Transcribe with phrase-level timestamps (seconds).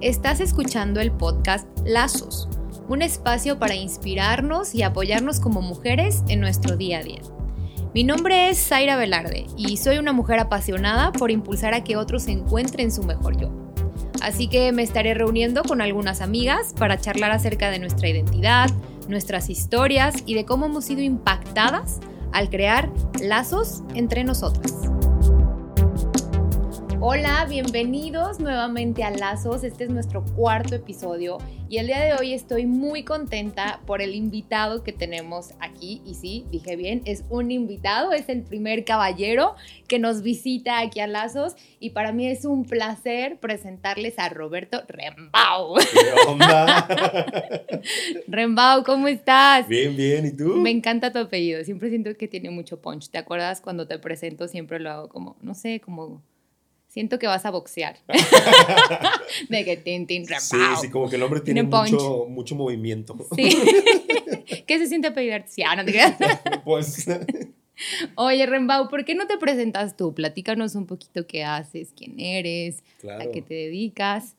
[0.00, 2.48] Estás escuchando el podcast Lazos,
[2.88, 7.20] un espacio para inspirarnos y apoyarnos como mujeres en nuestro día a día.
[7.94, 12.28] Mi nombre es Zaira Velarde y soy una mujer apasionada por impulsar a que otros
[12.28, 13.50] encuentren su mejor yo.
[14.22, 18.70] Así que me estaré reuniendo con algunas amigas para charlar acerca de nuestra identidad,
[19.08, 21.98] nuestras historias y de cómo hemos sido impactadas
[22.30, 22.88] al crear
[23.20, 24.74] lazos entre nosotras.
[27.00, 29.62] Hola, bienvenidos nuevamente a Lazos.
[29.62, 34.16] Este es nuestro cuarto episodio y el día de hoy estoy muy contenta por el
[34.16, 36.02] invitado que tenemos aquí.
[36.04, 39.54] Y sí, dije bien, es un invitado, es el primer caballero
[39.86, 44.82] que nos visita aquí a Lazos y para mí es un placer presentarles a Roberto
[44.88, 45.76] Rembau.
[45.76, 46.88] ¿Qué onda?
[48.26, 49.68] Rembau, ¿cómo estás?
[49.68, 50.56] Bien, bien, ¿y tú?
[50.56, 53.08] Me encanta tu apellido, siempre siento que tiene mucho punch.
[53.08, 54.48] ¿Te acuerdas cuando te presento?
[54.48, 56.24] Siempre lo hago como, no sé, como
[56.98, 57.96] siento que vas a boxear.
[59.48, 63.16] de que tin, tin, Sí, sí, como que el hombre tiene, mucho, mucho movimiento.
[63.36, 63.50] Sí.
[64.66, 65.44] ¿Qué se siente pedir?
[65.46, 66.16] Sí, ah, no te creas.
[66.64, 67.06] pues,
[68.16, 70.12] Oye, Rembau, ¿por qué no te presentas tú?
[70.12, 73.22] Platícanos un poquito qué haces, quién eres, claro.
[73.22, 74.34] a qué te dedicas.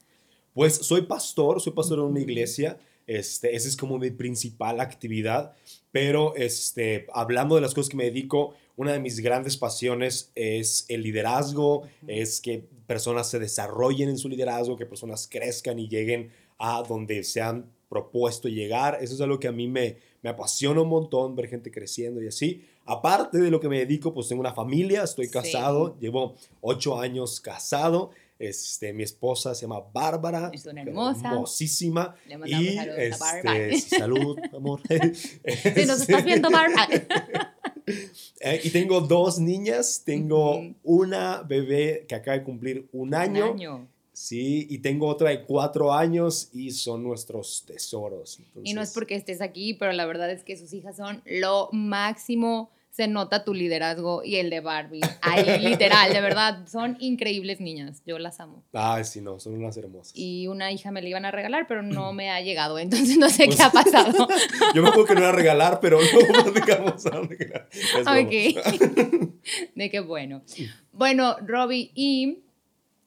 [0.54, 2.78] Pues soy pastor, soy pastor en una iglesia.
[3.08, 5.54] Este, esa es como mi principal actividad.
[5.94, 10.86] Pero este, hablando de las cosas que me dedico, una de mis grandes pasiones es
[10.88, 16.32] el liderazgo, es que personas se desarrollen en su liderazgo, que personas crezcan y lleguen
[16.58, 18.98] a donde se han propuesto llegar.
[19.02, 22.28] Eso es algo que a mí me, me apasiona un montón, ver gente creciendo y
[22.30, 22.64] así.
[22.86, 25.32] Aparte de lo que me dedico, pues tengo una familia, estoy Sí.
[25.34, 28.12] casado, llevo ocho años casado.
[28.40, 30.52] Este, mi esposa se llama Bárbara.
[30.54, 31.32] Es una hermosa.
[31.34, 32.16] Hermosísima.
[32.30, 33.70] Le mandamos Y saludos a este, Bárbara.
[33.74, 34.80] sí, salud, amor.
[35.76, 36.88] Si nos estás viendo, Bárbara.
[38.42, 40.02] Eh, y tengo dos niñas.
[40.06, 43.48] Tengo una bebé que acaba de cumplir un año.
[43.48, 43.88] Un año.
[44.14, 48.40] Sí, y tengo otra de cuatro años y son nuestros tesoros.
[48.64, 51.70] Y no es porque estés aquí, pero la verdad es que sus hijas son lo
[51.72, 52.70] máximo.
[53.00, 55.00] Se nota tu liderazgo y el de Barbie.
[55.22, 58.04] Ahí, literal, de verdad, son increíbles niñas.
[58.06, 58.62] Yo las amo.
[58.74, 60.12] Ay, sí, no, son unas hermosas.
[60.18, 63.30] Y una hija me la iban a regalar, pero no me ha llegado, entonces no
[63.30, 64.28] sé Pues- qué ha pasado.
[64.76, 65.98] Yo me acuerdo que no era regalar, pero
[66.36, 67.70] no platicamos a regalar.
[68.02, 69.30] Ok.
[69.76, 70.42] De qué bueno.
[70.92, 72.40] Bueno, Robbie, y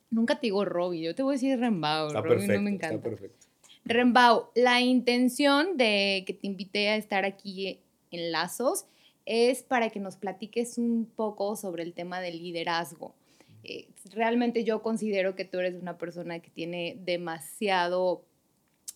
[0.08, 2.06] nunca te digo Robbie, yo te voy a decir Rembau.
[2.06, 3.08] Está Robbie perfecto, no me está encanta.
[3.10, 3.46] perfecto.
[3.84, 7.78] Rembau, la intención de que te invité a estar aquí
[8.10, 8.86] en Lazos
[9.26, 13.14] es para que nos platiques un poco sobre el tema del liderazgo.
[13.64, 18.24] Eh, realmente yo considero que tú eres una persona que tiene demasiado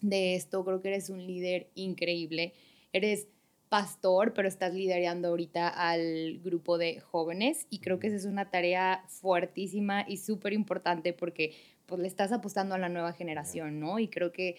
[0.01, 2.53] de esto, creo que eres un líder increíble,
[2.93, 3.29] eres
[3.69, 8.51] pastor, pero estás liderando ahorita al grupo de jóvenes y creo que esa es una
[8.51, 11.55] tarea fuertísima y súper importante porque
[11.87, 13.99] pues le estás apostando a la nueva generación, ¿no?
[13.99, 14.57] Y creo que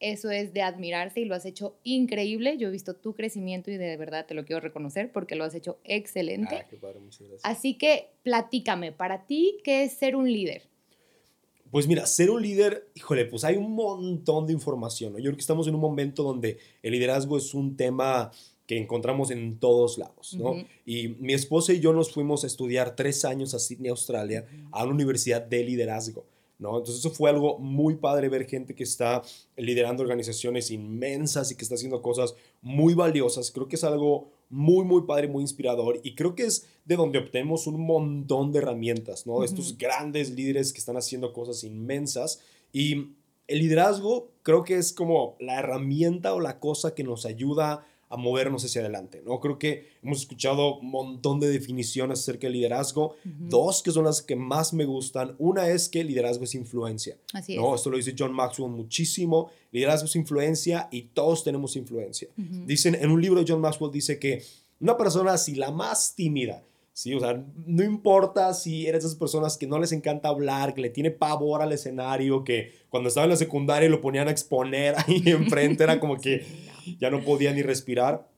[0.00, 2.56] eso es de admirarse y lo has hecho increíble.
[2.56, 5.54] Yo he visto tu crecimiento y de verdad te lo quiero reconocer porque lo has
[5.54, 6.56] hecho excelente.
[6.56, 7.40] Ah, qué padre, muchas gracias.
[7.44, 10.62] Así que platícame, para ti, ¿qué es ser un líder?
[11.70, 15.12] Pues mira, ser un líder, híjole, pues hay un montón de información.
[15.12, 15.18] ¿no?
[15.18, 18.30] Yo creo que estamos en un momento donde el liderazgo es un tema
[18.68, 20.54] que encontramos en todos lados, ¿no?
[20.84, 24.84] Y mi esposa y yo nos fuimos a estudiar tres años a Sydney, Australia, a
[24.84, 26.26] una universidad de liderazgo,
[26.58, 26.78] ¿no?
[26.78, 29.22] Entonces eso fue algo muy padre ver gente que está
[29.56, 33.50] liderando organizaciones inmensas y que está haciendo cosas muy valiosas.
[33.50, 37.18] Creo que es algo muy, muy padre, muy inspirador y creo que es de donde
[37.18, 39.34] obtenemos un montón de herramientas, ¿no?
[39.34, 39.44] Ujú.
[39.44, 42.40] Estos grandes líderes que están haciendo cosas inmensas
[42.72, 43.12] y
[43.46, 48.16] el liderazgo creo que es como la herramienta o la cosa que nos ayuda a
[48.16, 49.40] movernos hacia adelante, ¿no?
[49.40, 54.22] Creo que hemos escuchado un montón de definiciones acerca del liderazgo, dos que son las
[54.22, 55.34] que más me gustan.
[55.38, 57.74] Una es que el liderazgo es influencia, Así ¿no?
[57.74, 57.80] es.
[57.80, 59.50] Esto lo dice John Maxwell muchísimo.
[59.72, 62.28] Liderazgo es influencia y todos tenemos influencia.
[62.36, 64.42] Dicen, en un libro de John Maxwell dice que
[64.80, 66.62] una persona así, la más tímida,
[66.98, 67.14] ¿sí?
[67.14, 70.80] O sea, no importa si eres de esas personas que no les encanta hablar, que
[70.80, 74.96] le tiene pavor al escenario, que cuando estaba en la secundaria lo ponían a exponer
[74.98, 76.44] ahí enfrente, era como que
[76.98, 78.28] ya no podía ni respirar.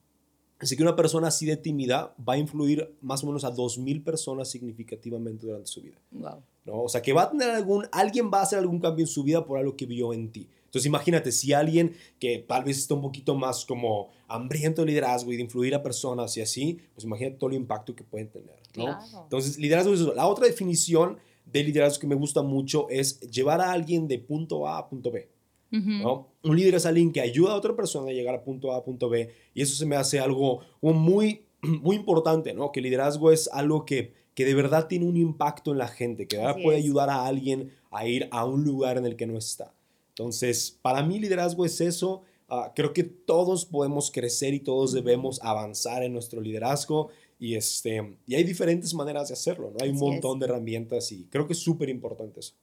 [0.59, 4.03] Así que una persona así de tímida va a influir más o menos a 2.000
[4.03, 5.97] personas significativamente durante su vida.
[6.11, 6.43] Wow.
[6.65, 6.83] ¿no?
[6.83, 9.23] O sea, que va a tener algún, alguien va a hacer algún cambio en su
[9.23, 10.47] vida por algo que vio en ti.
[10.71, 15.33] Entonces imagínate, si alguien que tal vez está un poquito más como hambriento de liderazgo
[15.33, 18.55] y de influir a personas y así, pues imagínate todo el impacto que pueden tener,
[18.77, 18.85] ¿no?
[18.85, 19.23] Claro.
[19.23, 20.13] Entonces, liderazgo es eso.
[20.13, 24.65] La otra definición de liderazgo que me gusta mucho es llevar a alguien de punto
[24.65, 25.29] A a punto B.
[25.71, 26.29] ¿no?
[26.43, 28.83] Un líder es alguien que ayuda a otra persona a llegar a punto A a
[28.83, 32.71] punto B y eso se me hace algo muy, muy importante, ¿no?
[32.71, 36.27] Que el liderazgo es algo que, que de verdad tiene un impacto en la gente,
[36.27, 36.83] que de verdad puede es.
[36.83, 39.73] ayudar a alguien a ir a un lugar en el que no está.
[40.11, 42.21] Entonces, para mí liderazgo es eso.
[42.47, 47.09] Ah, creo que todos podemos crecer y todos debemos avanzar en nuestro liderazgo
[47.39, 49.77] y, este, y hay diferentes maneras de hacerlo, ¿no?
[49.81, 52.53] Hay un montón de herramientas y creo que es súper importante eso.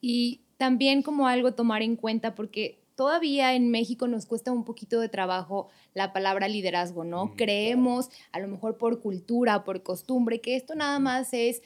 [0.00, 5.00] Y también como algo tomar en cuenta, porque todavía en México nos cuesta un poquito
[5.00, 7.34] de trabajo la palabra liderazgo, ¿no?
[7.36, 11.62] Creemos, a lo mejor por cultura, por costumbre, que esto nada más es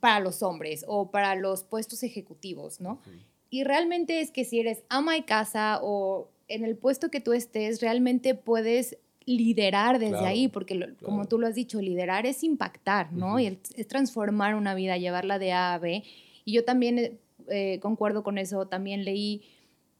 [0.00, 3.00] para los hombres o para los puestos ejecutivos, ¿no?
[3.50, 7.32] Y realmente es que si eres ama de casa o en el puesto que tú
[7.32, 13.12] estés, realmente puedes liderar desde ahí, porque como tú lo has dicho, liderar es impactar,
[13.12, 13.38] ¿no?
[13.38, 16.02] Y es transformar una vida, llevarla de A a B.
[16.44, 17.18] Y yo también eh,
[17.48, 19.42] eh, concuerdo con eso, también leí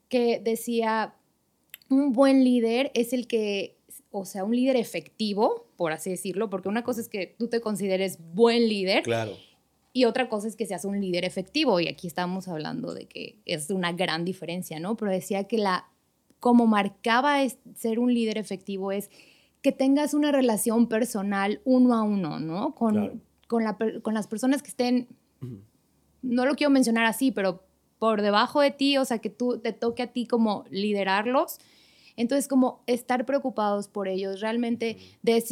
[0.09, 1.15] que decía,
[1.89, 3.77] un buen líder es el que,
[4.11, 7.61] o sea, un líder efectivo, por así decirlo, porque una cosa es que tú te
[7.61, 9.03] consideres buen líder.
[9.03, 9.37] Claro.
[9.93, 13.39] Y otra cosa es que seas un líder efectivo, y aquí estamos hablando de que
[13.45, 14.97] es una gran diferencia, ¿no?
[14.97, 15.89] Pero decía que la,
[16.39, 17.39] como marcaba
[17.75, 19.11] ser un líder efectivo es
[19.63, 22.75] que tengas una relación personal uno a uno, ¿no?
[22.75, 23.65] Con, con,
[24.03, 25.09] con las personas que estén,
[26.23, 27.65] no lo quiero mencionar así, pero
[27.99, 31.59] por debajo de ti, o sea, que tú te toque a ti como liderarlos.
[32.17, 34.99] Entonces, como estar preocupados por ellos, realmente,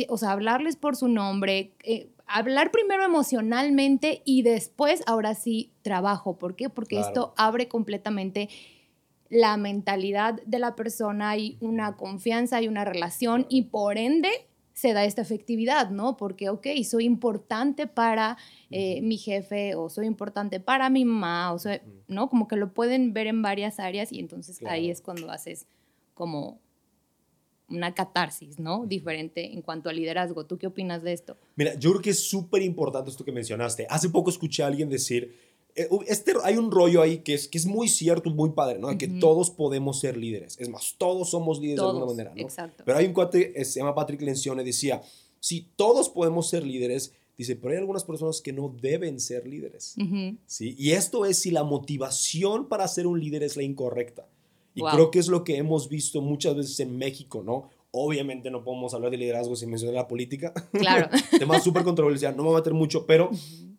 [0.08, 6.38] o sea, hablarles por su nombre, eh, hablar primero emocionalmente y después, ahora sí, trabajo.
[6.38, 6.68] ¿Por qué?
[6.68, 8.48] Porque esto abre completamente
[9.30, 14.30] la mentalidad de la persona y una confianza y una relación y por ende
[14.72, 16.16] se da esta efectividad, ¿no?
[16.16, 18.36] Porque, ok, soy importante para
[18.70, 22.28] eh, mi jefe o soy importante para mi mamá, o sea, ¿no?
[22.28, 25.66] Como que lo pueden ver en varias áreas y entonces ahí es cuando haces
[26.14, 26.60] como
[27.68, 28.86] una catarsis, ¿no?
[28.86, 30.46] Diferente en cuanto al liderazgo.
[30.46, 31.36] ¿Tú qué opinas de esto?
[31.56, 33.86] Mira, yo creo que es súper importante esto que mencionaste.
[33.90, 35.34] Hace poco escuché a alguien decir,
[35.74, 38.96] eh, este, hay un rollo ahí que es, que es muy cierto, muy padre, ¿no?
[38.98, 40.58] Que todos podemos ser líderes.
[40.58, 42.42] Es más, todos somos líderes de alguna manera, ¿no?
[42.42, 42.82] Exacto.
[42.84, 45.02] Pero hay un cuate, eh, se llama Patrick Lencioni, decía,
[45.40, 49.94] si todos podemos ser líderes, dice, pero hay algunas personas que no deben ser líderes,
[50.46, 50.74] ¿sí?
[50.76, 54.26] Y esto es si la motivación para ser un líder es la incorrecta.
[54.78, 57.70] Y creo que es lo que hemos visto muchas veces en México, ¿no?
[57.90, 60.52] Obviamente no podemos hablar de liderazgo sin mencionar la política.
[60.72, 61.08] Claro.
[61.38, 63.30] Tema súper controversial, no me voy a meter mucho, pero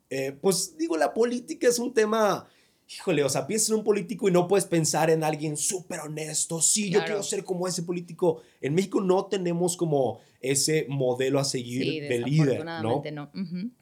[0.10, 2.48] eh, pues digo, la política es un tema,
[2.90, 6.62] híjole, o sea, piensas en un político y no puedes pensar en alguien súper honesto,
[6.62, 8.42] sí, yo quiero ser como ese político.
[8.60, 13.04] En México no tenemos como ese modelo a seguir de líder, ¿no?
[13.13, 13.31] no.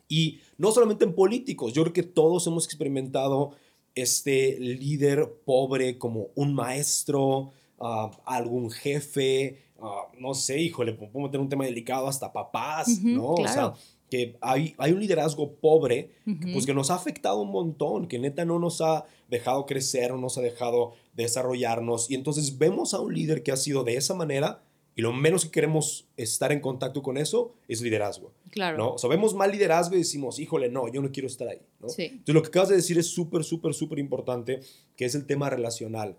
[0.10, 3.56] Y no solamente en políticos, yo creo que todos hemos experimentado
[4.02, 11.42] este líder pobre como un maestro, ah, algún jefe, ah, no sé, híjole, podemos tener
[11.42, 13.34] un tema delicado hasta papás, ¿no?
[13.34, 13.74] O sea,
[14.10, 16.12] que hay, hay un liderazgo pobre,
[16.54, 20.18] pues que nos ha afectado un montón, que neta no nos ha dejado crecer, no
[20.18, 22.10] nos ha dejado desarrollarnos.
[22.10, 24.64] Y entonces vemos a un líder que ha sido de esa manera
[24.98, 28.34] y lo menos que queremos estar en contacto con eso es liderazgo.
[28.50, 28.80] Claro.
[28.80, 28.94] ¿no?
[28.94, 31.62] O sea, vemos mal liderazgo y decimos, híjole, no, yo no quiero estar ahí.
[31.80, 31.88] ¿no?
[31.88, 32.06] Sí.
[32.06, 34.60] Entonces, lo que acabas de decir es súper, súper, súper importante,
[34.96, 36.18] que es el tema relacional.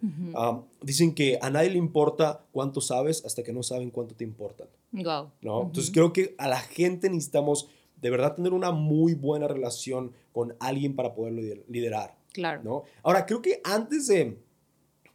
[0.81, 4.69] dicen que a nadie le importa cuánto sabes hasta que no saben cuánto te importan.
[4.93, 5.33] Wow.
[5.43, 5.63] ¿no?
[5.63, 7.69] Entonces, creo que a la gente necesitamos
[8.01, 12.17] de verdad tener una muy buena relación con alguien para poderlo liderar.
[12.33, 12.63] Claro.
[12.63, 12.85] ¿no?
[13.03, 14.39] Ahora, creo que antes de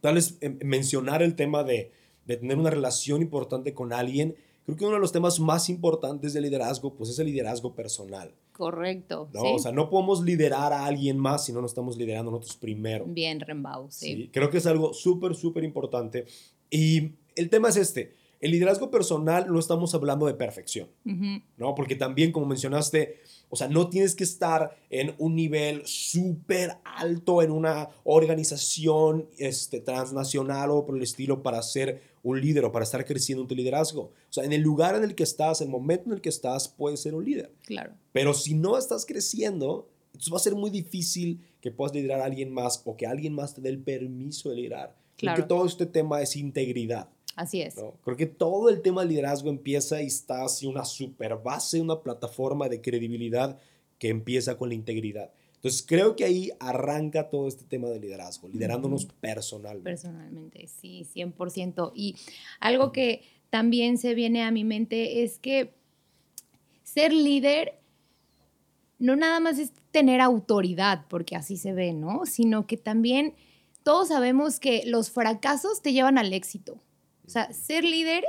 [0.02, 4.76] tal vez em, mencionar el tema de de tener una relación importante con alguien, creo
[4.76, 8.34] que uno de los temas más importantes del liderazgo, pues es el liderazgo personal.
[8.52, 9.28] Correcto.
[9.32, 9.54] ¿no?
[9.54, 13.04] O sea, no podemos liderar a alguien más si no nos estamos liderando nosotros primero.
[13.06, 14.30] Bien, Rembau, sí.
[14.32, 16.26] Creo que es algo súper, súper importante.
[16.70, 18.14] Y el tema es este.
[18.40, 20.90] El liderazgo personal no estamos hablando de perfección,
[21.56, 21.74] ¿no?
[21.74, 27.40] Porque también, como mencionaste, o sea, no tienes que estar en un nivel súper alto
[27.40, 32.82] en una organización este, transnacional o por el estilo para ser un líder o para
[32.82, 34.02] estar creciendo en tu liderazgo.
[34.02, 36.66] O sea, en el lugar en el que estás, el momento en el que estás,
[36.66, 37.52] puedes ser un líder.
[37.62, 37.92] Claro.
[38.12, 42.24] Pero si no estás creciendo, entonces va a ser muy difícil que puedas liderar a
[42.24, 44.96] alguien más o que alguien más te dé el permiso de liderar.
[45.16, 45.36] Claro.
[45.36, 47.08] Creo que todo este tema es integridad.
[47.36, 47.74] Así es.
[47.74, 52.00] Creo que todo el tema de liderazgo empieza y está así una super base, una
[52.00, 53.58] plataforma de credibilidad
[53.98, 55.30] que empieza con la integridad.
[55.64, 59.88] Entonces creo que ahí arranca todo este tema de liderazgo, liderándonos personalmente.
[59.88, 61.92] Personalmente, sí, 100%.
[61.94, 62.16] Y
[62.60, 65.72] algo que también se viene a mi mente es que
[66.82, 67.80] ser líder
[68.98, 72.26] no nada más es tener autoridad, porque así se ve, ¿no?
[72.26, 73.32] Sino que también
[73.82, 76.78] todos sabemos que los fracasos te llevan al éxito.
[77.26, 78.26] O sea, ser líder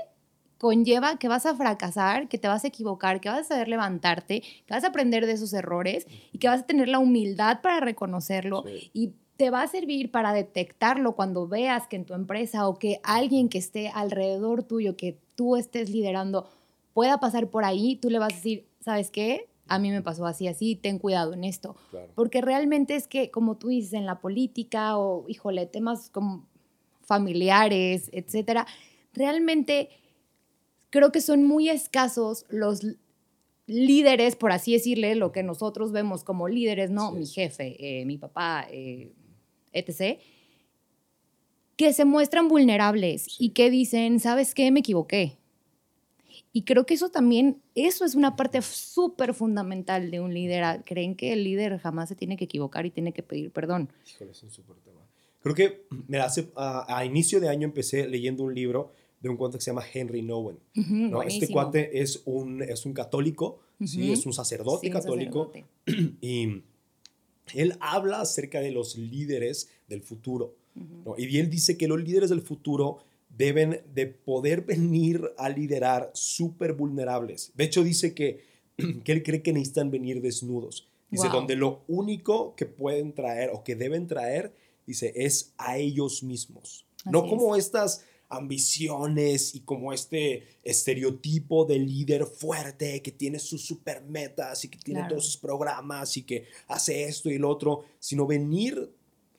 [0.57, 4.41] conlleva que vas a fracasar, que te vas a equivocar, que vas a saber levantarte,
[4.41, 7.79] que vas a aprender de esos errores y que vas a tener la humildad para
[7.79, 12.79] reconocerlo y te va a servir para detectarlo cuando veas que en tu empresa o
[12.79, 16.49] que alguien que esté alrededor tuyo, que tú estés liderando,
[16.93, 19.49] pueda pasar por ahí, tú le vas a decir, ¿sabes qué?
[19.67, 21.75] A mí me pasó así, así, ten cuidado en esto.
[22.13, 26.47] Porque realmente es que, como tú dices, en la política o, híjole, temas como
[27.01, 28.65] familiares, etcétera,
[29.13, 29.89] realmente
[30.95, 32.79] creo que son muy escasos los
[33.67, 37.11] líderes, por así decirle, lo que nosotros vemos como líderes, ¿no?
[37.11, 39.11] Mi jefe, eh, mi papá, eh,
[39.73, 40.21] etc.,
[41.75, 44.71] que se muestran vulnerables y que dicen, ¿sabes qué?
[44.71, 45.37] Me equivoqué.
[46.53, 50.81] Y creo que eso también, eso es una parte súper fundamental de un líder.
[50.85, 53.89] Creen que el líder jamás se tiene que equivocar y tiene que pedir perdón.
[54.07, 55.01] Híjole, es un súper tema.
[55.41, 58.93] Creo que, me hace, a, inicio de año empecé leyendo un libro
[59.25, 60.59] de un cuate que se llama Henry Nowen.
[60.75, 61.23] ¿no?
[61.23, 64.11] Este cuate es un, es un católico, ¿sí?
[64.11, 65.51] es un sacerdote católico.
[66.21, 66.63] Y
[67.53, 70.55] él habla acerca de los líderes del futuro.
[71.17, 76.73] Y él dice que los líderes del futuro deben de poder venir a liderar súper
[76.73, 77.51] vulnerables.
[77.55, 78.43] De hecho, dice que,
[79.03, 80.87] que él cree que necesitan venir desnudos.
[81.09, 84.53] Dice, donde lo único que pueden traer o que deben traer,
[84.85, 86.85] dice, es a ellos mismos.
[87.05, 94.03] no como estas ambiciones y como este estereotipo de líder fuerte que tiene sus super
[94.03, 98.25] metas y que tiene todos sus programas y que hace esto y el otro, sino
[98.25, 98.91] venir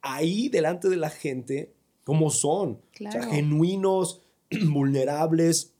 [0.02, 1.72] ahí delante de la gente
[2.04, 4.20] como son, o sea, genuinos,
[4.68, 5.72] vulnerables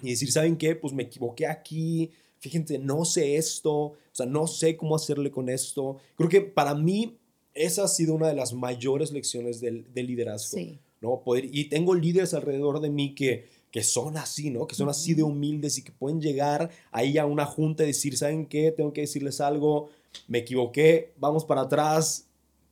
[0.00, 0.76] y decir, ¿saben qué?
[0.76, 5.48] Pues me equivoqué aquí, fíjense, no sé esto, o sea, no sé cómo hacerle con
[5.48, 5.96] esto.
[6.14, 7.18] Creo que para mí
[7.54, 10.56] esa ha sido una de las mayores lecciones del, del liderazgo.
[10.56, 10.78] Sí.
[11.00, 11.22] ¿No?
[11.22, 14.66] Poder, y tengo líderes alrededor de mí que, que son así, ¿no?
[14.66, 18.16] Que son así de humildes y que pueden llegar ahí a una junta y decir,
[18.16, 18.72] ¿saben qué?
[18.72, 19.90] Tengo que decirles algo,
[20.28, 22.26] me equivoqué, vamos para atrás,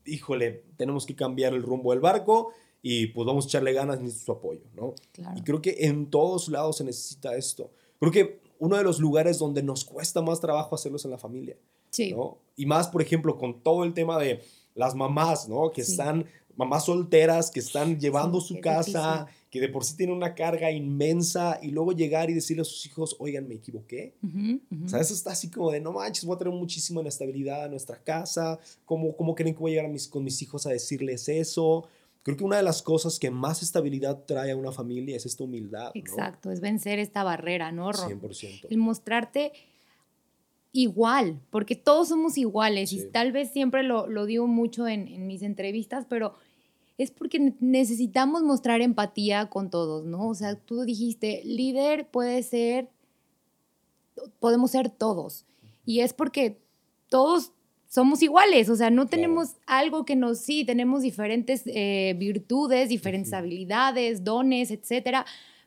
[0.06, 2.52] híjole, tenemos que cambiar el rumbo del barco
[2.82, 4.94] y pues vamos a echarle ganas y su apoyo, ¿no?
[5.36, 7.70] Y creo que en todos lados se necesita esto.
[7.98, 11.18] Creo que uno de los lugares donde nos cuesta más trabajo hacerlo es en la
[11.18, 11.56] familia.
[11.90, 12.12] Sí.
[12.12, 12.38] ¿no?
[12.56, 14.42] Y más, por ejemplo, con todo el tema de
[14.74, 15.70] las mamás, ¿no?
[15.70, 20.34] Que están mamás solteras que están llevando su casa, que de por sí tienen una
[20.34, 24.14] carga inmensa y luego llegar y decirle a sus hijos, oigan, me equivoqué.
[24.84, 27.70] O sea, eso está así como de, no manches, voy a tener muchísima inestabilidad en
[27.70, 30.70] nuestra casa, ¿cómo, cómo creen que voy a llegar a mis, con mis hijos a
[30.70, 31.86] decirles eso?
[32.24, 35.44] Creo que una de las cosas que más estabilidad trae a una familia es esta
[35.44, 35.90] humildad.
[35.94, 37.92] Exacto, es vencer esta barrera, ¿no?
[37.92, 38.66] 100%.
[38.70, 39.52] El mostrarte
[40.72, 45.26] igual, porque todos somos iguales y tal vez siempre lo, lo digo mucho en, en,
[45.26, 46.34] mis entrevistas, pero
[46.96, 50.28] es porque necesitamos mostrar empatía con todos, ¿no?
[50.28, 52.88] O sea, tú dijiste, líder puede ser,
[54.38, 55.44] podemos ser todos.
[55.84, 56.60] Y es porque
[57.08, 57.52] todos
[57.88, 63.32] somos iguales, o sea, no tenemos algo que nos, sí, tenemos diferentes eh, virtudes, diferentes
[63.32, 65.24] habilidades, dones, etcétera,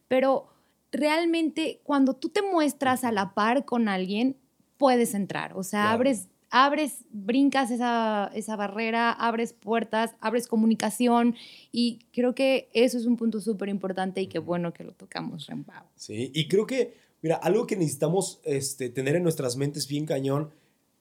[0.09, 0.47] pero
[0.91, 4.35] realmente cuando tú te muestras a la par con alguien,
[4.77, 11.35] puedes entrar, o sea, abres, abres, brincas esa, esa barrera, abres puertas, abres comunicación
[11.71, 15.47] y creo que eso es un punto súper importante y qué bueno que lo tocamos,
[15.47, 15.85] Rempao.
[15.95, 20.51] Sí, y creo que, mira, algo que necesitamos este, tener en nuestras mentes bien cañón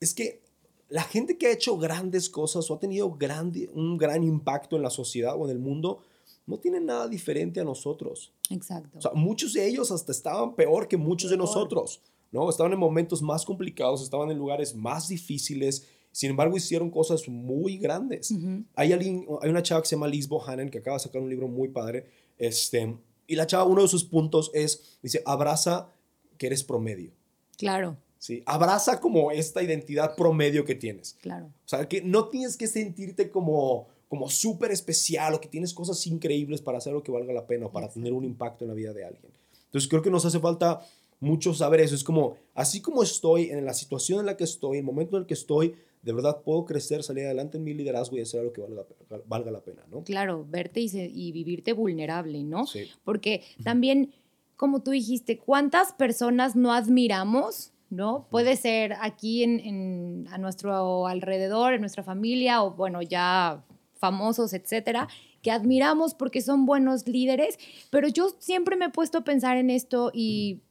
[0.01, 0.43] es que
[0.89, 4.83] la gente que ha hecho grandes cosas o ha tenido grande, un gran impacto en
[4.83, 6.03] la sociedad o en el mundo,
[6.47, 8.33] no tiene nada diferente a nosotros.
[8.51, 8.99] Exacto.
[8.99, 12.01] O sea, muchos de ellos hasta estaban peor que muchos de nosotros.
[12.33, 12.49] ¿No?
[12.49, 17.79] Estaban en momentos más complicados, estaban en lugares más difíciles, sin embargo hicieron cosas muy
[17.79, 18.35] grandes.
[18.75, 21.29] hay, alguien, hay una chava que se llama Liz Bohannon que acaba de sacar un
[21.29, 22.07] libro muy padre,
[22.39, 25.91] este, y la chava, uno de sus puntos es, dice, abraza
[26.39, 27.13] que eres promedio.
[27.57, 27.97] Claro.
[28.19, 31.17] Sí, abraza como esta identidad promedio que tienes.
[31.21, 31.47] Claro.
[31.47, 36.07] O sea, que no tienes que sentirte como como súper especial o que tienes cosas
[36.07, 38.75] increíbles para hacer lo que valga la pena o para tener un impacto en la
[38.75, 39.33] vida de alguien.
[39.65, 40.81] Entonces creo que nos hace falta
[41.21, 41.95] mucho saber eso.
[41.95, 45.17] Es como, así como estoy en la situación en la que estoy, en el momento
[45.17, 48.45] en el que estoy, de verdad puedo crecer, salir adelante en mi liderazgo y hacer
[48.45, 48.85] lo que valga,
[49.27, 50.05] valga la pena, ¿no?
[50.05, 52.67] Claro, verte y, y vivirte vulnerable, ¿no?
[52.67, 52.85] Sí.
[53.03, 54.13] Porque también,
[54.57, 57.73] como tú dijiste, ¿cuántas personas no admiramos?
[57.89, 58.27] ¿No?
[58.31, 64.53] Puede ser aquí en, en, a nuestro alrededor, en nuestra familia, o bueno, ya famosos,
[64.53, 65.09] etcétera,
[65.43, 67.59] que admiramos porque son buenos líderes,
[67.91, 70.63] pero yo siempre me he puesto a pensar en esto y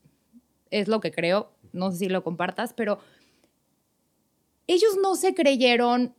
[0.80, 3.00] es lo que creo, no sé si lo compartas, pero
[4.68, 6.14] ellos no se creyeron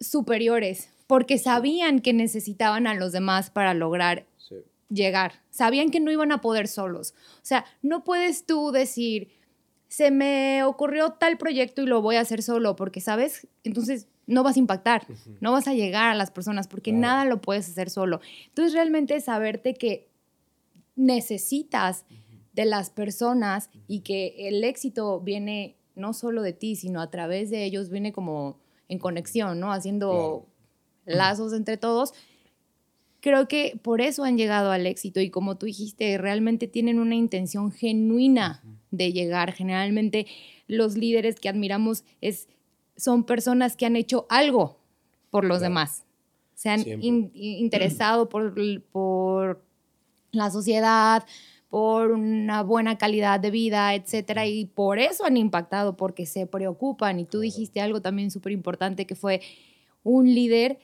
[0.00, 4.26] superiores porque sabían que necesitaban a los demás para lograr
[4.88, 7.14] llegar, sabían que no iban a poder solos.
[7.36, 9.30] O sea, no puedes tú decir,
[9.88, 13.46] se me ocurrió tal proyecto y lo voy a hacer solo, porque, ¿sabes?
[13.64, 15.06] Entonces, no vas a impactar,
[15.40, 18.20] no vas a llegar a las personas porque nada lo puedes hacer solo.
[18.48, 20.08] Entonces realmente saberte que
[20.96, 22.04] necesitas
[22.58, 27.50] de las personas y que el éxito viene no solo de ti, sino a través
[27.50, 29.72] de ellos, viene como en conexión, ¿no?
[29.72, 30.44] Haciendo
[31.06, 32.14] lazos entre todos.
[33.20, 37.14] Creo que por eso han llegado al éxito y como tú dijiste, realmente tienen una
[37.14, 39.52] intención genuina de llegar.
[39.52, 40.26] Generalmente
[40.66, 42.48] los líderes que admiramos es,
[42.96, 44.80] son personas que han hecho algo
[45.30, 46.06] por los demás.
[46.54, 46.82] Se han
[47.34, 48.52] interesado por,
[48.90, 49.62] por
[50.32, 51.24] la sociedad,
[51.68, 57.20] por una buena calidad de vida, etcétera, y por eso han impactado, porque se preocupan.
[57.20, 59.42] Y tú dijiste algo también súper importante que fue
[60.02, 60.78] un líder,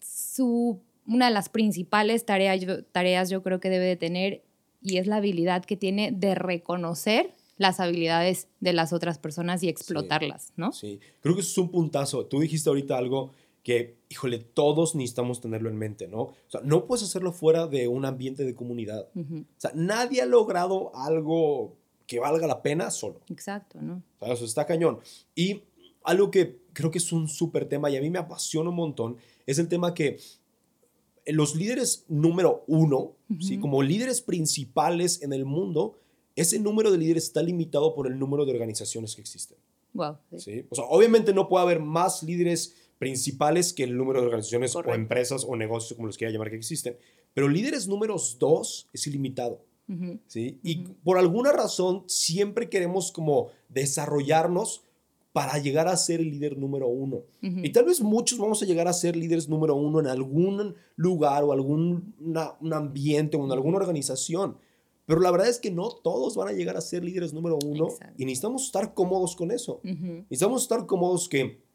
[0.00, 4.42] su, una de las principales tareas yo, tareas yo creo que debe de tener,
[4.82, 9.68] y es la habilidad que tiene de reconocer las habilidades de las otras personas y
[9.68, 10.72] explotarlas, ¿no?
[10.72, 12.24] Sí, creo que eso es un puntazo.
[12.24, 16.22] Tú dijiste ahorita algo que, híjole, todos necesitamos tenerlo en mente, ¿no?
[16.22, 19.08] O sea, no puedes hacerlo fuera de un ambiente de comunidad.
[19.14, 21.76] O sea, nadie ha logrado algo
[22.06, 23.20] que valga la pena solo.
[23.28, 24.02] Exacto, ¿no?
[24.18, 24.98] O sea, eso está cañón.
[25.34, 25.62] Y
[26.02, 29.16] algo que creo que es un súper tema y a mí me apasiona un montón
[29.46, 30.18] es el tema que
[31.26, 33.58] los líderes número uno, ¿sí?
[33.58, 35.98] como líderes principales en el mundo,
[36.34, 39.58] ese número de líderes está limitado por el número de organizaciones que existen.
[39.92, 40.16] Wow.
[40.36, 40.64] ¿sí?
[40.70, 44.84] O sea, obviamente no puede haber más líderes principales que el número de organizaciones o
[44.92, 46.98] empresas o negocios, como los quiera llamar, que existen.
[47.32, 49.64] Pero líderes números dos es ilimitado.
[50.26, 50.60] ¿sí?
[50.62, 54.84] Y por alguna razón siempre queremos como desarrollarnos
[55.32, 57.22] para llegar a ser el líder número uno.
[57.40, 61.42] Y tal vez muchos vamos a llegar a ser líderes número uno en algún lugar
[61.44, 62.14] o algún
[62.60, 64.58] un ambiente o en alguna organización.
[65.06, 67.88] Pero la verdad es que no todos van a llegar a ser líderes número uno
[68.18, 69.80] y necesitamos estar cómodos con eso.
[69.82, 71.69] Necesitamos estar cómodos que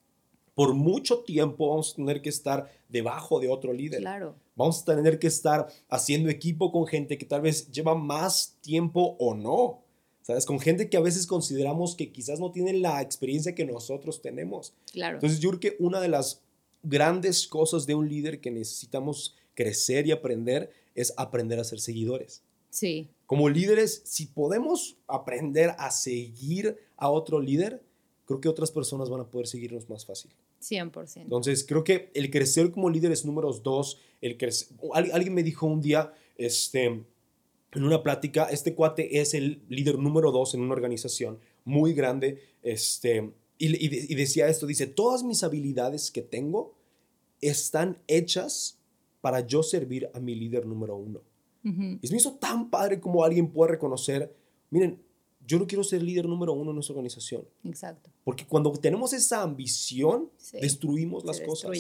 [0.55, 4.00] por mucho tiempo vamos a tener que estar debajo de otro líder.
[4.00, 4.35] Claro.
[4.55, 9.18] Vamos a tener que estar haciendo equipo con gente que tal vez lleva más tiempo
[9.20, 9.81] o no.
[10.22, 10.48] ¿Sabes?
[10.48, 14.74] Con gente que a veces consideramos que quizás no tiene la experiencia que nosotros tenemos.
[14.91, 15.18] Claro.
[15.18, 16.41] Entonces yo creo que una de las
[16.81, 22.41] grandes cosas de un líder que necesitamos crecer y aprender es aprender a ser seguidores.
[22.72, 23.07] Sí.
[23.27, 27.83] Como líderes, si podemos aprender a seguir a otro líder,
[28.25, 30.31] creo que otras personas van a poder seguirnos más fácil.
[30.72, 31.22] 100%.
[31.22, 35.82] Entonces, creo que el crecer como líderes números dos, el crecer, alguien me dijo un
[35.82, 41.40] día, este, en una plática, este cuate es el líder número dos en una organización
[41.64, 46.75] muy grande, este, y, y, decía esto, dice, todas mis habilidades que tengo
[47.42, 48.80] están hechas
[49.22, 51.22] para yo servir a mi líder número uno.
[51.64, 54.32] Y se me hizo tan padre como alguien puede reconocer,
[54.70, 55.01] miren,
[55.48, 57.48] yo no quiero ser líder número uno en nuestra organización.
[57.64, 58.10] Exacto.
[58.24, 61.72] Porque cuando tenemos esa ambición, destruimos las cosas.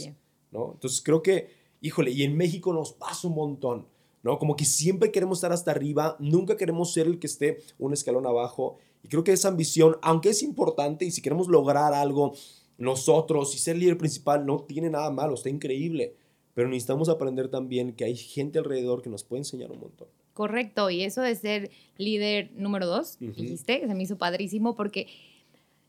[0.51, 0.73] ¿no?
[0.73, 1.49] Entonces creo que,
[1.81, 3.87] híjole, y en México nos pasa un montón.
[4.23, 4.39] ¿no?
[4.39, 8.25] Como que siempre queremos estar hasta arriba, nunca queremos ser el que esté un escalón
[8.25, 8.77] abajo.
[9.03, 12.33] Y creo que esa ambición, aunque es importante y si queremos lograr algo
[12.77, 16.15] nosotros y ser líder principal, no tiene nada malo, está increíble.
[16.53, 20.07] Pero necesitamos aprender también que hay gente alrededor que nos puede enseñar un montón.
[20.35, 25.07] Correcto, y eso de ser líder número dos, dijiste, se me hizo padrísimo porque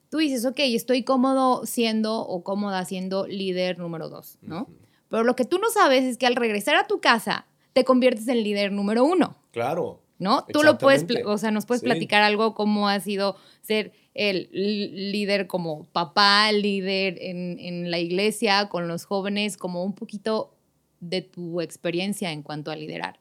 [0.09, 4.69] tú dices, ok, estoy cómodo siendo o cómoda siendo líder número dos, ¿no?
[5.09, 8.29] Pero lo que tú no sabes es que al regresar a tu casa te conviertes
[8.29, 9.37] en líder número uno.
[9.51, 10.01] Claro.
[10.21, 10.45] ¿No?
[10.45, 15.49] Tú lo puedes, o sea, nos puedes platicar algo cómo ha sido ser el líder
[15.49, 20.55] como papá, líder en, en la iglesia, con los jóvenes, como un poquito
[21.01, 23.19] de tu experiencia en cuanto a liderar.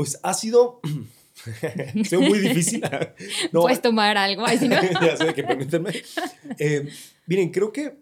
[0.00, 0.80] Pues ha sido...
[2.12, 2.82] muy difícil.
[3.52, 4.46] No, Puedes tomar algo.
[4.46, 4.76] Ahí, ¿no?
[5.02, 5.90] ya sé, que permítanme.
[6.58, 6.88] Eh,
[7.26, 7.98] miren, creo que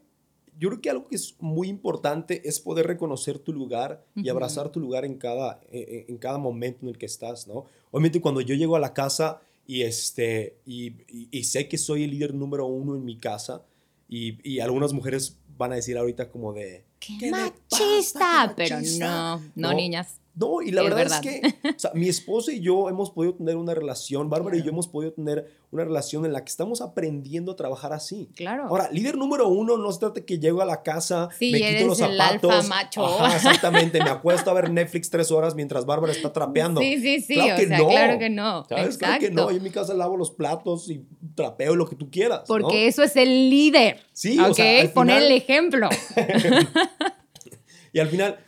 [0.56, 4.70] yo creo que algo que es muy importante es poder reconocer tu lugar y abrazar
[4.70, 7.66] tu lugar en cada, en, cada momento en el que estás, ¿no?
[7.90, 10.94] Obviamente cuando yo llego a la casa y, este, y,
[11.30, 13.62] y, sé que soy el líder número uno en mi casa
[14.08, 16.84] y, y algunas mujeres van a decir ahorita como de...
[16.98, 18.54] ¡Qué, machista!
[18.56, 20.20] Pero no, no, niñas.
[20.38, 23.56] No, y la verdad, es que o sea, mi esposa y yo hemos podido tener
[23.56, 27.52] una relación, Bárbara y yo hemos podido tener una relación en la que estamos aprendiendo
[27.52, 28.30] a trabajar así.
[28.36, 28.64] Claro.
[28.68, 31.98] Ahora, líder número uno, no se trata que llego a la casa, me quito los
[31.98, 32.50] zapatos.
[32.50, 33.26] El alfa macho.
[33.34, 36.80] exactamente, me acuesto a ver Netflix tres horas mientras Bárbara está trapeando.
[36.80, 37.34] Sí, sí, sí.
[37.34, 37.88] Claro que no.
[37.88, 38.64] Claro que no.
[38.68, 38.98] ¿Sabes?
[38.98, 39.50] Claro que no.
[39.50, 42.42] Yo en mi casa lavo los platos y trapeo lo que tú quieras.
[42.46, 44.00] Porque eso es el líder.
[44.12, 45.88] Sí, o sea, Poner el ejemplo.
[47.92, 48.38] y al final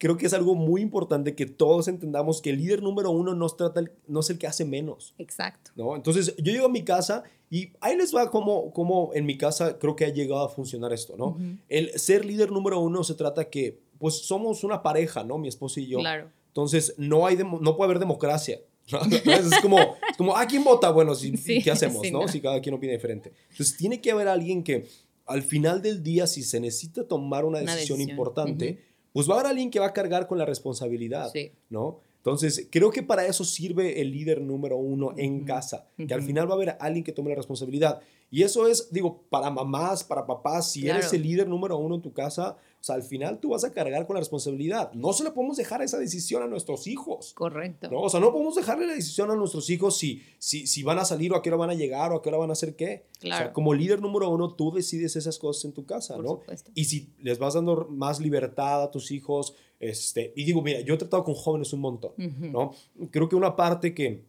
[0.00, 3.46] creo que es algo muy importante que todos entendamos que el líder número uno no,
[3.50, 5.14] trata no es el que hace menos.
[5.18, 5.72] Exacto.
[5.76, 5.94] ¿no?
[5.94, 9.78] Entonces, yo llego a mi casa y ahí les va como, como en mi casa
[9.78, 11.36] creo que ha llegado a funcionar esto, ¿no?
[11.68, 15.36] El ser líder número uno se trata que, pues, somos una pareja, ¿no?
[15.36, 15.98] Mi esposo y yo.
[15.98, 16.30] Claro.
[16.46, 18.58] Entonces, no, hay no puede haber democracia.
[18.90, 20.90] Es como, es como, ¿a quién vota?
[20.90, 21.32] Bueno, si,
[21.62, 22.26] ¿qué hacemos, no?
[22.26, 23.32] Si cada quien opina diferente.
[23.50, 24.88] Entonces, tiene que haber alguien que
[25.26, 29.50] al final del día, si se necesita tomar una decisión, importante, pues va a haber
[29.50, 31.32] alguien que va a cargar con la responsabilidad,
[31.68, 32.00] ¿no?
[32.18, 36.46] Entonces, creo que para eso sirve el líder número uno en casa, que al final
[36.48, 38.00] va a haber alguien que tome la responsabilidad.
[38.30, 42.02] Y eso es, digo, para mamás, para papás, si eres el líder número uno en
[42.02, 44.92] tu casa, o sea, al final tú vas a cargar con la responsabilidad.
[44.92, 47.34] No se le podemos dejar esa decisión a nuestros hijos.
[47.34, 47.90] Correcto.
[47.90, 48.00] ¿no?
[48.02, 51.04] O sea, no podemos dejarle la decisión a nuestros hijos si, si, si van a
[51.04, 52.76] salir o a qué hora van a llegar o a qué hora van a hacer
[52.76, 53.04] qué.
[53.18, 53.34] Claro.
[53.34, 56.30] O sea, como líder número uno, tú decides esas cosas en tu casa, Por ¿no?
[56.30, 56.70] Supuesto.
[56.74, 60.94] Y si les vas dando más libertad a tus hijos, este, y digo, mira, yo
[60.94, 62.72] he tratado con jóvenes un montón, ¿no?
[63.10, 64.24] Creo que una parte que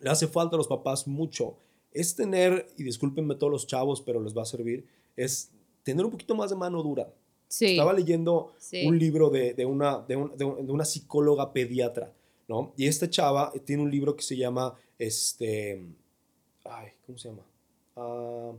[0.00, 1.56] le hace falta a los papás mucho
[1.96, 5.50] es tener, y discúlpenme todos los chavos, pero les va a servir, es
[5.82, 7.12] tener un poquito más de mano dura.
[7.48, 8.52] Estaba leyendo
[8.84, 12.12] un libro de, de, una, de, de, una psicóloga pediatra,
[12.48, 12.72] ¿no?
[12.76, 15.80] Y esta chava tiene un libro que se llama, este,
[16.64, 17.42] ay, ¿cómo se llama?
[17.94, 18.52] Ah,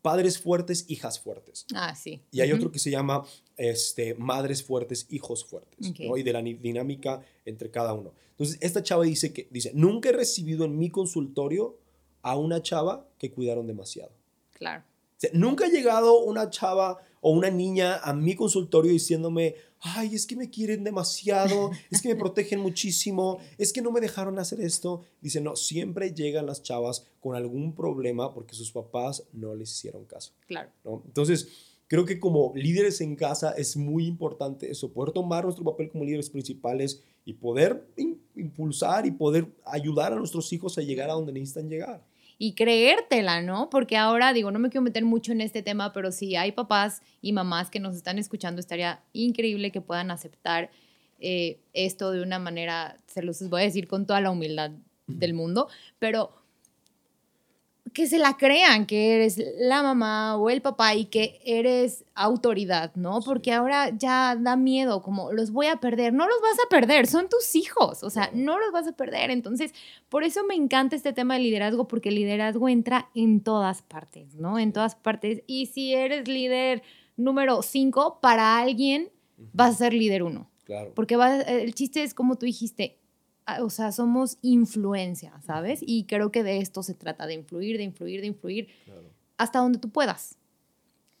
[0.00, 1.66] Padres fuertes, hijas fuertes.
[1.74, 2.22] Ah, sí.
[2.30, 3.24] Y hay otro que se llama
[3.56, 6.16] este, Madres fuertes, hijos fuertes, ¿no?
[6.16, 8.12] Y de la dinámica entre cada uno.
[8.30, 11.76] Entonces, esta chava dice que, dice, nunca he recibido en mi consultorio
[12.26, 14.10] a una chava que cuidaron demasiado.
[14.52, 14.82] Claro.
[15.32, 20.34] nunca ha llegado una chava o una niña a mi consultorio diciéndome, ay, es que
[20.34, 25.04] me quieren demasiado, es que me protegen muchísimo, es que no me dejaron hacer esto.
[25.20, 30.04] Dice, no, siempre llegan las chavas con algún problema porque sus papás no les hicieron
[30.04, 30.32] caso.
[30.48, 30.70] Claro.
[30.82, 31.04] ¿no?
[31.06, 31.48] Entonces,
[31.86, 36.04] creo que como líderes en casa es muy importante eso, poder tomar nuestro papel como
[36.04, 37.86] líderes principales y poder
[38.34, 42.02] impulsar y poder ayudar a nuestros hijos a llegar a donde necesitan llegar
[42.38, 43.70] y creértela, ¿no?
[43.70, 47.02] Porque ahora, digo, no me quiero meter mucho en este tema, pero si hay papás
[47.20, 50.70] y mamás que nos están escuchando, estaría increíble que puedan aceptar
[51.18, 54.72] eh, esto de una manera, se los voy a decir con toda la humildad
[55.06, 55.68] del mundo,
[55.98, 56.30] pero
[57.96, 62.94] que se la crean que eres la mamá o el papá y que eres autoridad,
[62.94, 63.20] ¿no?
[63.22, 66.12] Porque ahora ya da miedo, como los voy a perder.
[66.12, 69.30] No los vas a perder, son tus hijos, o sea, no los vas a perder.
[69.30, 69.72] Entonces,
[70.10, 74.34] por eso me encanta este tema de liderazgo, porque el liderazgo entra en todas partes,
[74.34, 74.58] ¿no?
[74.58, 75.42] En todas partes.
[75.46, 76.82] Y si eres líder
[77.16, 79.08] número 5, para alguien
[79.54, 80.50] vas a ser líder 1.
[80.64, 80.92] Claro.
[80.94, 82.98] Porque el chiste es, como tú dijiste,
[83.60, 85.80] o sea, somos influencia, ¿sabes?
[85.82, 88.68] Y creo que de esto se trata, de influir, de influir, de influir,
[89.36, 90.36] hasta donde tú puedas.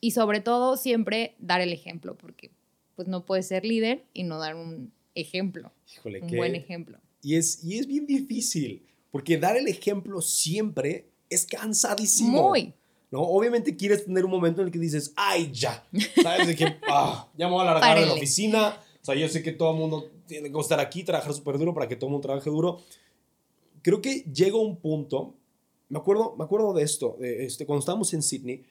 [0.00, 2.50] Y sobre todo, siempre dar el ejemplo, porque
[2.94, 6.98] pues no puedes ser líder y no dar un ejemplo, Híjole, un buen ejemplo.
[7.22, 12.48] Y es, y es bien difícil, porque dar el ejemplo siempre es cansadísimo.
[12.48, 12.74] Muy.
[13.10, 13.20] ¿no?
[13.22, 15.86] Obviamente quieres tener un momento en el que dices, ay, ya,
[16.22, 16.48] ¿sabes?
[16.48, 19.42] De que, ah, ya me voy a largar de la oficina, o sea, yo sé
[19.42, 22.12] que todo el mundo tiene que estar aquí, trabajar súper duro para que todo el
[22.12, 22.78] mundo trabaje duro.
[23.82, 25.34] Creo que llega un punto,
[25.88, 28.64] me acuerdo, me acuerdo de esto, de este, cuando estábamos en Sydney,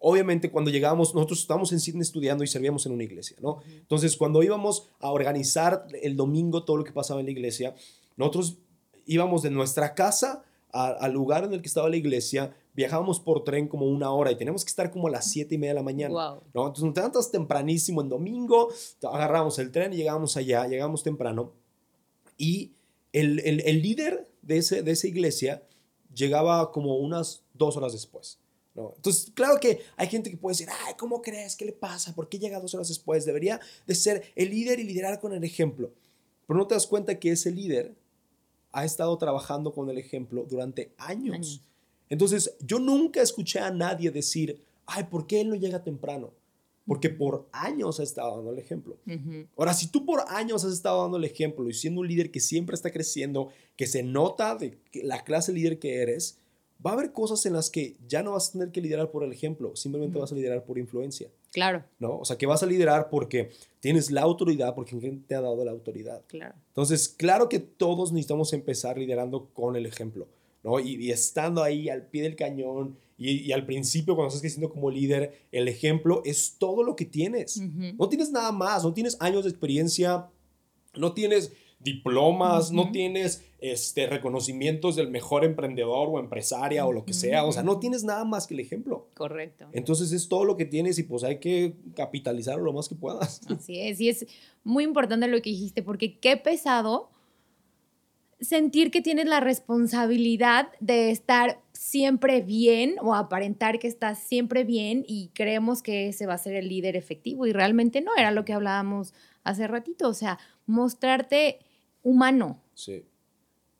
[0.00, 3.60] obviamente cuando llegábamos, nosotros estábamos en Sydney estudiando y servíamos en una iglesia, ¿no?
[3.66, 7.74] Entonces, cuando íbamos a organizar el domingo todo lo que pasaba en la iglesia,
[8.16, 8.58] nosotros
[9.06, 13.68] íbamos de nuestra casa al lugar en el que estaba la iglesia, viajábamos por tren
[13.68, 15.82] como una hora y teníamos que estar como a las siete y media de la
[15.82, 16.14] mañana.
[16.52, 16.66] ¿no?
[16.66, 18.68] Entonces nos levantas tempranísimo en domingo,
[19.02, 21.52] agarramos el tren y llegamos allá, llegamos temprano.
[22.36, 22.72] Y
[23.12, 25.62] el, el, el líder de, ese, de esa iglesia
[26.12, 28.38] llegaba como unas dos horas después.
[28.74, 28.92] ¿no?
[28.96, 31.54] Entonces, claro que hay gente que puede decir, ay, ¿cómo crees?
[31.54, 32.14] ¿Qué le pasa?
[32.14, 33.24] ¿Por qué llega dos horas después?
[33.24, 35.92] Debería de ser el líder y liderar con el ejemplo.
[36.46, 37.94] Pero no te das cuenta que ese líder
[38.72, 41.62] ha estado trabajando con el ejemplo durante años.
[42.08, 46.32] Entonces, yo nunca escuché a nadie decir, ay, ¿por qué él no llega temprano?
[46.86, 48.98] Porque por años ha estado dando el ejemplo.
[49.56, 52.40] Ahora, si tú por años has estado dando el ejemplo y siendo un líder que
[52.40, 56.38] siempre está creciendo, que se nota de la clase líder que eres,
[56.84, 59.24] va a haber cosas en las que ya no vas a tener que liderar por
[59.24, 61.30] el ejemplo, simplemente vas a liderar por influencia.
[61.50, 61.84] Claro.
[61.98, 62.18] ¿No?
[62.18, 65.64] O sea, que vas a liderar porque tienes la autoridad, porque alguien te ha dado
[65.64, 66.22] la autoridad.
[66.26, 66.54] Claro.
[66.68, 70.28] Entonces, claro que todos necesitamos empezar liderando con el ejemplo.
[70.64, 70.80] ¿No?
[70.80, 75.46] Y, estando ahí al pie del cañón y, al principio cuando estás creciendo como líder,
[75.52, 77.60] el ejemplo es todo lo que tienes.
[77.96, 80.26] No tienes nada más, no tienes años de experiencia,
[80.96, 87.12] no tienes diplomas, no tienes este, reconocimientos del mejor emprendedor o empresaria o lo que
[87.12, 87.44] sea.
[87.44, 89.08] O sea, no tienes nada más que el ejemplo.
[89.14, 89.66] Correcto.
[89.72, 93.42] Entonces es todo lo que tienes y pues hay que capitalizarlo lo más que puedas.
[93.48, 94.26] Así es, y es
[94.64, 97.10] muy importante lo que dijiste, porque qué pesado
[98.44, 105.04] sentir que tienes la responsabilidad de estar siempre bien o aparentar que estás siempre bien
[105.06, 108.44] y creemos que ese va a ser el líder efectivo y realmente no, era lo
[108.44, 111.58] que hablábamos hace ratito, o sea, mostrarte
[112.02, 112.60] humano.
[112.74, 113.04] Sí.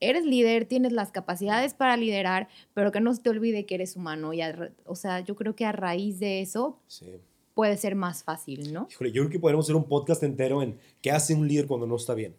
[0.01, 3.97] Eres líder, tienes las capacidades para liderar, pero que no se te olvide que eres
[3.97, 4.33] humano.
[4.35, 7.07] Y a o sea, yo creo que a raíz de eso Sí.
[7.55, 8.87] puede ser más fácil, ¿no?
[8.91, 11.87] Híjole, yo creo que podemos hacer un podcast entero en qué hace un líder cuando
[11.87, 12.35] no está bien.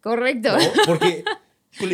[0.00, 0.50] Correcto.
[0.56, 0.64] ¿no?
[0.86, 1.24] Porque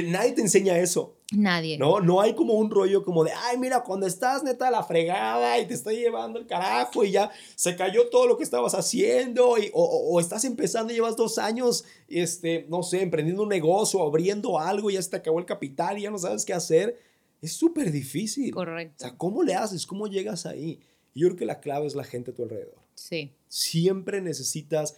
[0.06, 1.16] nadie te enseña eso.
[1.32, 1.78] Nadie.
[1.78, 4.84] No, no hay como un rollo como de, ay, mira, cuando estás neta a la
[4.84, 8.74] fregada y te estoy llevando el carajo y ya se cayó todo lo que estabas
[8.74, 13.42] haciendo y, o, o- o estás empezando y llevas dos años, este, no sé, emprendiendo
[13.42, 16.44] un negocio, abriendo algo y ya se te acabó el capital y ya no sabes
[16.44, 16.98] qué hacer.
[17.42, 18.52] Es súper difícil.
[18.52, 18.94] O Correcto.
[18.98, 19.86] sea, ¿cómo le haces?
[19.86, 20.80] ¿Cómo llegas ahí?
[21.14, 22.78] Y yo creo que la clave es la gente a tu alrededor.
[22.94, 23.34] Sí.
[23.48, 24.94] Siempre necesitas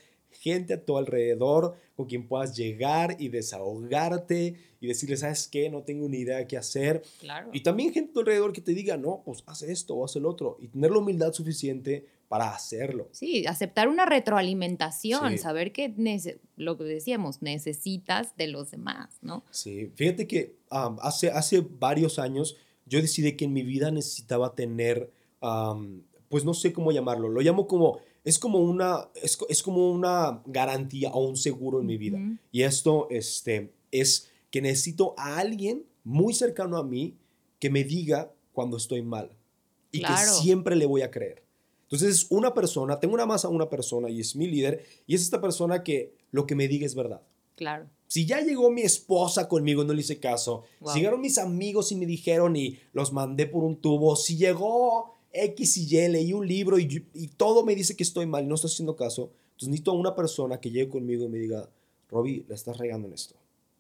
[0.51, 5.69] gente a tu alrededor con quien puedas llegar y desahogarte y decirle, ¿sabes qué?
[5.71, 7.03] No tengo ni idea de qué hacer.
[7.21, 7.51] Claro.
[7.53, 10.15] Y también gente a tu alrededor que te diga, no, pues haz esto o haz
[10.17, 10.57] el otro.
[10.61, 13.09] Y tener la humildad suficiente para hacerlo.
[13.13, 15.39] Sí, aceptar una retroalimentación, Sí.
[15.39, 15.95] saber que
[16.57, 19.45] lo que decíamos, necesitas de los demás, ¿no?
[19.51, 25.11] Sí, fíjate que hace, hace varios años yo decidí que en mi vida necesitaba tener,
[26.29, 30.43] pues no sé cómo llamarlo, lo llamo como, es como una, es, es como una
[30.47, 32.19] garantía o un seguro en mi vida.
[32.53, 37.17] Y esto este, es que necesito a alguien muy cercano a mí
[37.61, 39.31] que me diga cuando estoy mal
[39.93, 40.15] y Claro.
[40.17, 41.45] que siempre le voy a creer.
[41.85, 45.15] Entonces es una persona, tengo una más a una persona y es mi líder y
[45.15, 47.23] es esta persona que lo que me diga es verdad.
[47.55, 47.89] Claro.
[48.09, 50.93] Si ya llegó mi esposa conmigo y no le hice caso, Wow.
[50.93, 55.16] si llegaron mis amigos y me dijeron y los mandé por un tubo, si llegó
[55.33, 58.47] X y Y, leí un libro y, y todo me dice que estoy mal y
[58.47, 61.69] no estoy haciendo caso, entonces necesito a una persona que llegue conmigo y me diga,
[62.11, 63.35] Robbie, la estás regando en esto.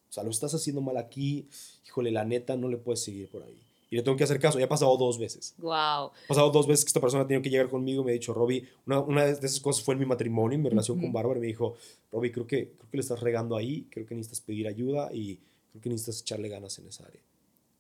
[0.09, 1.47] O sea, lo estás haciendo mal aquí,
[1.87, 3.59] híjole, la neta, no le puedes seguir por ahí.
[3.91, 5.55] Y le tengo que hacer caso, ya ha pasado dos veces.
[5.59, 5.71] Wow.
[5.73, 8.15] Ha pasado dos veces que esta persona ha tenido que llegar conmigo y me ha
[8.15, 11.07] dicho, Robbie, una, una de esas cosas fue en mi matrimonio, en mi relación con
[11.07, 11.13] Ujú.
[11.15, 11.77] Bárbara, y me dijo,
[12.11, 15.39] Robbie, creo que, creo que le estás regando ahí, creo que necesitas pedir ayuda y
[15.71, 17.21] creo que necesitas echarle ganas en esa área.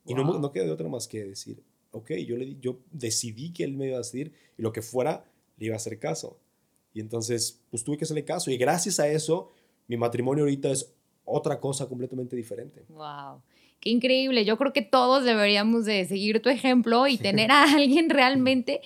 [0.06, 0.38] Y no, Wow.
[0.38, 1.60] no queda de otra más que decir,
[1.96, 5.24] ok, yo, le, yo decidí que él me iba a decir y lo que fuera,
[5.56, 6.38] le iba a hacer caso.
[6.92, 8.50] Y entonces, pues tuve que hacerle caso.
[8.50, 9.50] Y gracias a eso,
[9.88, 10.92] mi matrimonio ahorita es
[11.24, 12.84] otra cosa completamente diferente.
[12.88, 13.42] Wow.
[13.80, 14.44] Qué increíble.
[14.44, 18.80] Yo creo que todos deberíamos de seguir tu ejemplo y tener a alguien realmente,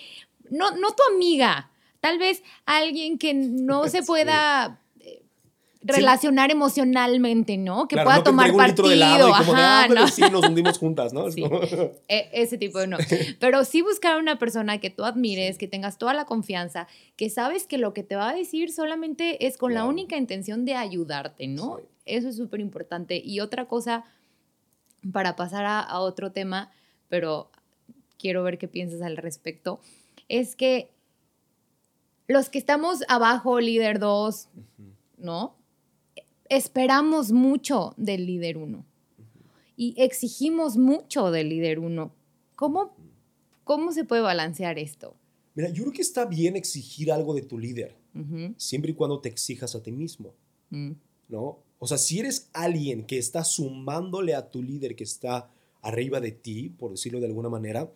[0.51, 1.71] no, no tu amiga,
[2.01, 4.81] tal vez alguien que no se pueda
[5.83, 7.89] relacionar emocionalmente, ¿no?
[7.89, 8.93] Que Claro, pueda no tomar entrego un de partido.
[8.93, 10.09] helado y como de, Ajá, "Ah, pero no.
[10.09, 11.31] sí, nos hundimos juntas, ¿no?
[11.33, 11.43] Sí.
[12.09, 12.99] E- ese tipo no.
[13.41, 17.67] Pero sí buscar una persona que tú admires, que tengas toda la confianza, que sabes
[17.67, 21.47] que lo que te va a decir solamente es con la única intención de ayudarte,
[21.47, 21.81] ¿no?
[22.05, 23.21] Eso es súper importante.
[23.25, 24.05] Y otra cosa,
[25.13, 26.71] para pasar a, a otro tema,
[27.09, 27.51] pero
[28.19, 29.81] quiero ver qué piensas al respecto,
[30.29, 30.91] es que
[32.27, 34.49] los que estamos abajo, líder 2,
[35.17, 35.57] ¿no?
[36.51, 38.85] Esperamos mucho del líder 1
[39.77, 42.13] y exigimos mucho del líder 1.
[42.57, 42.97] ¿Cómo,
[43.63, 45.15] ¿Cómo se puede balancear esto?
[45.55, 47.97] Mira, yo creo que está bien exigir algo de tu líder,
[48.57, 50.35] siempre y cuando te exijas a ti mismo,
[50.71, 50.91] mm,
[51.29, 51.61] ¿no?
[51.79, 55.49] O sea, si eres alguien que está sumándole a tu líder que está
[55.83, 57.93] arriba de ti, por decirlo de alguna manera,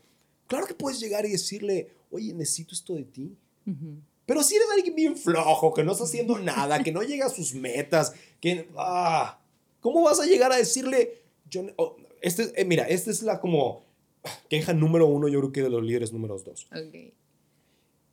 [0.46, 3.36] claro que puedes llegar y decirle, oye, necesito esto de ti.
[3.66, 3.96] ujú.
[4.26, 7.30] Pero si eres alguien bien flojo, que no está haciendo nada, que no llega a
[7.30, 8.68] sus metas, que...
[8.76, 9.40] Ah,
[9.80, 11.22] ¿Cómo vas a llegar a decirle...
[11.50, 13.84] Yo, oh, este, eh, mira, esta es la como
[14.48, 16.66] queja número uno, yo creo que de los líderes números dos.
[16.72, 17.12] Ok.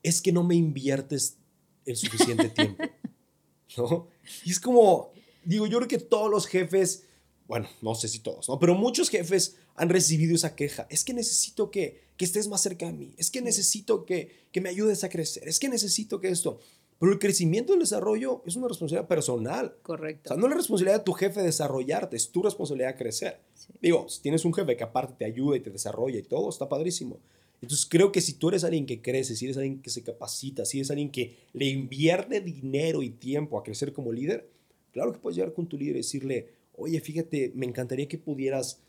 [0.03, 1.37] es que no me inviertes
[1.85, 2.83] el suficiente tiempo.
[3.77, 4.07] ¿No?
[4.43, 5.13] Y es como,
[5.45, 7.07] digo, yo creo que todos los jefes,
[7.51, 8.59] bueno, no sé si todos, ¿no?
[8.59, 10.87] Pero muchos jefes han recibido esa queja.
[10.89, 13.13] Es que necesito que, que estés más cerca de mí.
[13.17, 15.45] Es que necesito que, que me ayudes a crecer.
[15.49, 16.61] Es que necesito que esto.
[16.97, 19.75] Pero el crecimiento y el desarrollo es una responsabilidad personal.
[19.81, 20.29] O Correcto.
[20.29, 23.41] sea, no es la responsabilidad de tu jefe desarrollarte, es tu responsabilidad crecer.
[23.53, 23.73] Sí.
[23.81, 26.69] Digo, si tienes un jefe que aparte te ayuda y te desarrolla y todo, está
[26.69, 27.19] padrísimo.
[27.61, 30.63] Entonces creo que si tú eres alguien que crece, si eres alguien que se capacita,
[30.63, 34.49] si eres alguien que le invierte dinero y tiempo a crecer como líder,
[34.93, 38.81] claro que puedes llegar con tu líder y decirle, oye, fíjate, me encantaría que pudieras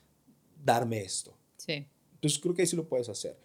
[0.65, 1.37] darme esto.
[1.57, 1.87] Sí.
[2.15, 3.39] Entonces creo que ahí sí lo puedes hacer.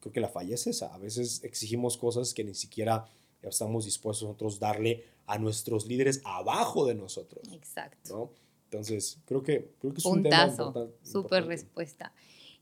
[0.00, 0.94] Creo que la falla es esa.
[0.94, 3.06] A veces exigimos cosas que ni siquiera
[3.42, 7.48] estamos dispuestos nosotros darle a nuestros líderes abajo de nosotros.
[7.52, 8.16] Exacto.
[8.16, 8.30] ¿no?
[8.64, 10.54] Entonces, creo que, creo que es un tema.
[11.02, 12.12] Súper respuesta.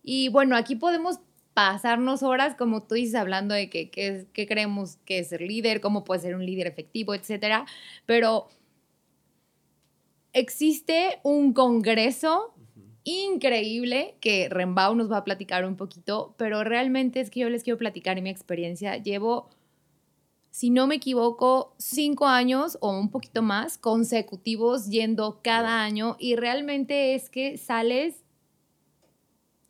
[0.03, 1.18] Y bueno, aquí podemos
[1.55, 6.05] pasarnos horas, como tú dices, hablando de qué que, creemos que es ser líder, cómo
[6.05, 7.64] puede ser un líder efectivo, etcétera.
[8.07, 8.49] Pero
[10.35, 12.55] existe un congreso
[13.05, 17.62] increíble que Rembau nos va a platicar un poquito, pero realmente es que yo les
[17.62, 18.97] quiero platicar en mi experiencia.
[18.97, 19.51] Llevo,
[20.51, 26.37] si no me equivoco, cinco años o un poquito más consecutivos yendo cada año y
[26.37, 28.25] realmente es que sales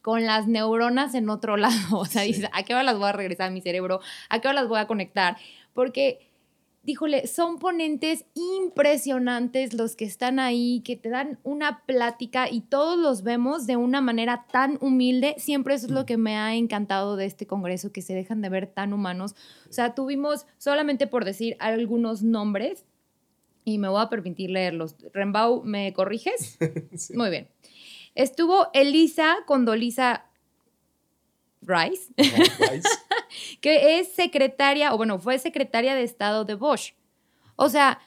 [0.04, 1.98] con las neuronas en otro lado.
[1.98, 4.00] O sea, dices, ¿a qué hora las voy a regresar a mi cerebro?
[4.28, 5.36] ¿A qué hora las voy a conectar?
[5.72, 6.30] Porque,
[6.84, 12.98] díjole, son ponentes impresionantes los que están ahí, que te dan una plática y todos
[12.98, 15.34] los vemos de una manera tan humilde.
[15.38, 16.06] Siempre eso es lo mm.
[16.06, 19.34] que me ha encantado de este congreso, que se dejan de ver tan humanos.
[19.68, 22.84] O sea, tuvimos, solamente por decir algunos nombres,
[23.64, 24.94] y me voy a permitir leerlos.
[25.12, 26.58] Rembau, ¿me corriges?
[27.14, 27.48] Muy bien.
[28.14, 30.26] Estuvo Elisa Condolisa
[31.66, 32.88] Rice, Rice.
[33.60, 36.94] que es secretaria, o bueno, fue secretaria de Estado de Bosch.
[37.56, 38.00] O sea,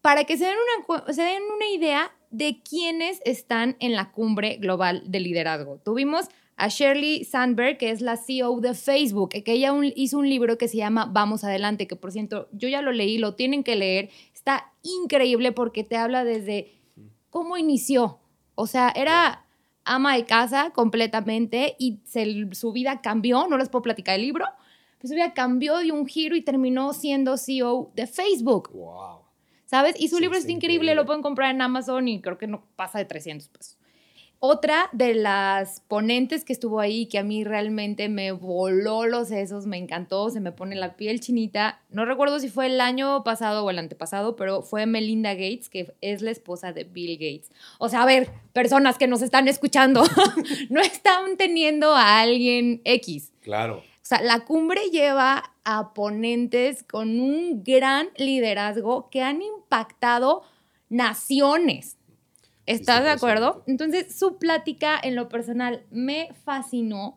[0.00, 0.56] para que se den
[0.88, 5.78] una, se den una idea de quiénes están en la cumbre global de liderazgo.
[5.84, 10.58] Tuvimos a Shirley Sandberg, que es la CEO de Facebook, que ella hizo un libro
[10.58, 13.76] que se llama Vamos Adelante, que por cierto, yo ya lo leí, lo tienen que
[13.76, 14.10] leer.
[14.32, 16.72] Está increíble porque te habla desde
[17.30, 18.20] cómo inició,
[18.54, 19.43] o sea, era
[19.84, 22.00] ama de casa completamente y
[22.52, 24.46] su vida cambió, no les puedo platicar el libro,
[24.98, 28.70] pero su vida cambió de un giro y terminó siendo CEO de Facebook.
[28.72, 29.20] Wow.
[29.66, 29.96] ¿Sabes?
[29.98, 32.98] Y su libro es increíble, lo pueden comprar en Amazon y creo que no pasa
[32.98, 33.78] de 300 pesos.
[34.46, 39.64] Otra de las ponentes que estuvo ahí, que a mí realmente me voló los sesos,
[39.64, 41.80] me encantó, se me pone la piel chinita.
[41.88, 45.94] No recuerdo si fue el año pasado o el antepasado, pero fue Melinda Gates, que
[46.02, 47.50] es la esposa de Bill Gates.
[47.78, 50.04] O sea, a ver, personas que nos están escuchando,
[50.68, 53.32] no están teniendo a alguien X.
[53.40, 53.78] Claro.
[53.78, 60.42] O sea, la cumbre lleva a ponentes con un gran liderazgo que han impactado
[60.90, 61.96] naciones.
[62.66, 63.62] ¿Estás de acuerdo?
[63.66, 67.16] Entonces, su plática en lo personal me fascinó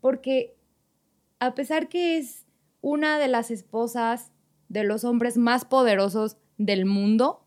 [0.00, 0.56] porque
[1.38, 2.46] a pesar que es
[2.80, 4.32] una de las esposas
[4.68, 7.44] de los hombres más poderosos del mundo,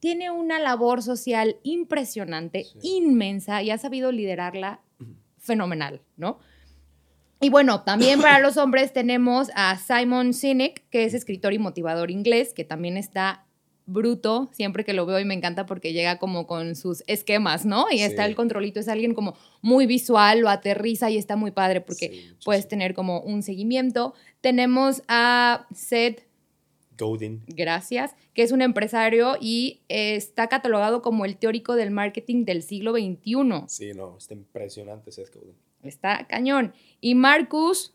[0.00, 4.80] tiene una labor social impresionante, inmensa, y ha sabido liderarla
[5.38, 6.38] fenomenal, ¿no?
[7.40, 12.10] Y bueno, también para los hombres tenemos a Simon Sinek, que es escritor y motivador
[12.10, 13.46] inglés, que también está
[13.88, 17.86] bruto, siempre que lo veo y me encanta porque llega como con sus esquemas, ¿no?
[17.90, 21.80] Y está el controlito, es alguien como muy visual, lo aterriza y está muy padre
[21.80, 24.14] porque puedes tener como un seguimiento.
[24.42, 26.28] Tenemos a Seth
[26.98, 27.42] Godin.
[27.46, 32.92] Gracias, que es un empresario y está catalogado como el teórico del marketing del siglo
[32.92, 33.64] XXI.
[33.68, 35.56] Sí, no, está impresionante Seth Godin.
[35.82, 36.74] Está cañón.
[37.00, 37.94] Y Marcus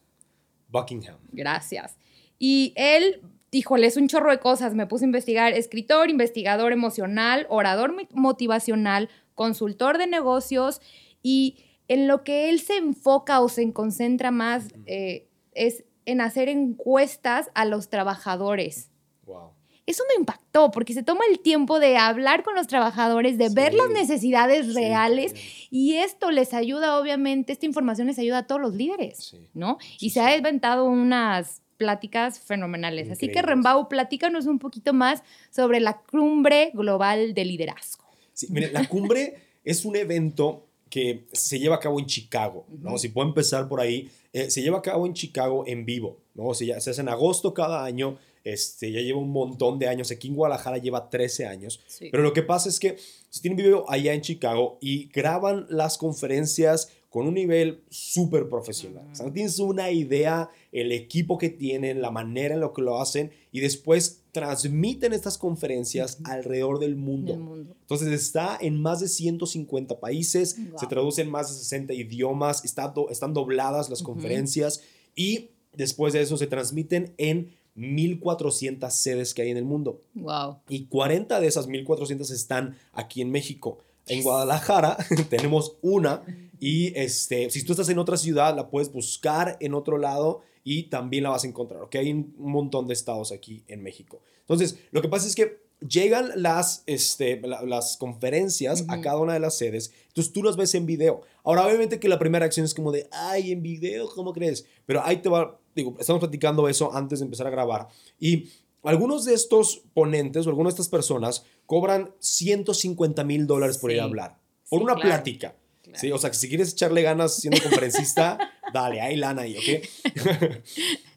[0.70, 1.18] Buckingham.
[1.32, 1.98] Gracias.
[2.40, 3.22] Y él
[3.54, 4.74] híjole, es un chorro de cosas.
[4.74, 5.54] Me puse a investigar.
[5.54, 10.82] Escritor, investigador emocional, orador motivacional, consultor de negocios
[11.22, 16.50] y en lo que él se enfoca o se concentra más eh, es en hacer
[16.50, 18.90] encuestas a los trabajadores.
[19.26, 19.52] Wow.
[19.86, 23.74] Eso me impactó porque se toma el tiempo de hablar con los trabajadores, de ver
[23.74, 25.34] las necesidades reales
[25.70, 29.78] y esto les ayuda, obviamente, esta información les ayuda a todos los líderes, ¿no?
[30.00, 33.10] y se ha inventado unas pláticas fenomenales.
[33.10, 38.04] Así que Rembau, platícanos un poquito más sobre la cumbre global de liderazgo.
[38.34, 42.98] Sí, mire, la cumbre es un evento que se lleva a cabo en Chicago, ¿no?
[43.00, 46.54] Si puedo empezar por ahí, eh, se lleva a cabo en Chicago en vivo, ¿no?
[46.54, 50.36] se hace en agosto cada año, este, ya lleva un montón de años, aquí en
[50.36, 51.80] Guadalajara lleva 13 años,
[52.12, 52.98] pero lo que pasa es que
[53.30, 59.08] se tienen vivo allá en Chicago y graban las conferencias con un nivel súper profesional.
[59.12, 62.82] O sea, no tienes una idea el equipo que tienen, la manera en lo que
[62.82, 67.34] lo hacen y después transmiten estas conferencias alrededor del mundo.
[67.82, 72.92] Entonces está en más de 150 países, se traduce en más de 60 idiomas, está
[73.12, 74.82] están dobladas las conferencias
[75.16, 80.02] y después de eso se transmiten en 1400 sedes que hay en el mundo.
[80.16, 80.62] Wow.
[80.68, 83.78] Y 40 de esas 1400 están aquí en México.
[84.08, 84.98] En Guadalajara
[85.30, 86.24] tenemos una
[86.66, 90.84] y este, si tú estás en otra ciudad, la puedes buscar en otro lado y
[90.84, 91.96] también la vas a encontrar, ¿ok?
[91.96, 94.22] Hay un montón de estados aquí en México.
[94.40, 99.42] Entonces, lo que pasa es que llegan las, este, las conferencias a cada una de
[99.42, 101.24] las sedes, entonces tú las ves en video.
[101.44, 104.66] Ahora, obviamente que la primera acción es como de, ay, en video, ¿cómo crees?
[104.86, 107.90] Pero ahí te va, digo, estamos platicando eso antes de empezar a grabar
[108.22, 108.48] y
[108.84, 114.00] algunos de estos ponentes o algunas de estas personas cobran 150 mil dólares por ir
[114.00, 114.40] a hablar,
[114.70, 115.10] por Sí, una claro.
[115.10, 115.58] plática.
[115.94, 116.02] Claro.
[116.02, 118.38] Sí, o sea, que si quieres echarle ganas siendo conferencista,
[118.74, 119.88] dale, hay lana ahí, ¿ok?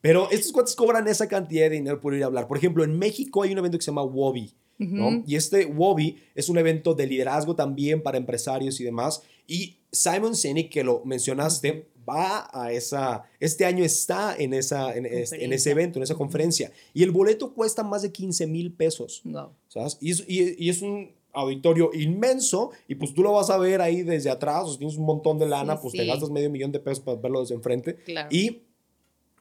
[0.00, 2.46] Pero estos cuates cobran esa cantidad de dinero por ir a hablar.
[2.48, 5.08] Por ejemplo, en México hay un evento que se llama Wobby, ¿no?
[5.08, 5.24] Ujú.
[5.26, 9.22] Y este Wobby es un evento de liderazgo también para empresarios y demás.
[9.46, 15.06] Y Simon Sinek, que lo mencionaste, va a esa, este año está en, esa, en,
[15.06, 16.70] es- en ese evento, en esa conferencia.
[16.94, 19.22] Y el boleto cuesta más de 15 mil pesos.
[19.24, 19.50] Wow.
[19.68, 19.98] ¿sabes?
[20.00, 23.80] Y es, y- y es un auditorio inmenso y pues tú lo vas a ver
[23.80, 25.98] ahí desde atrás, o sea, tienes un montón de lana, Sí, pues sí.
[25.98, 28.28] te gastas medio millón de pesos para verlo desde enfrente Claro.
[28.30, 28.62] y,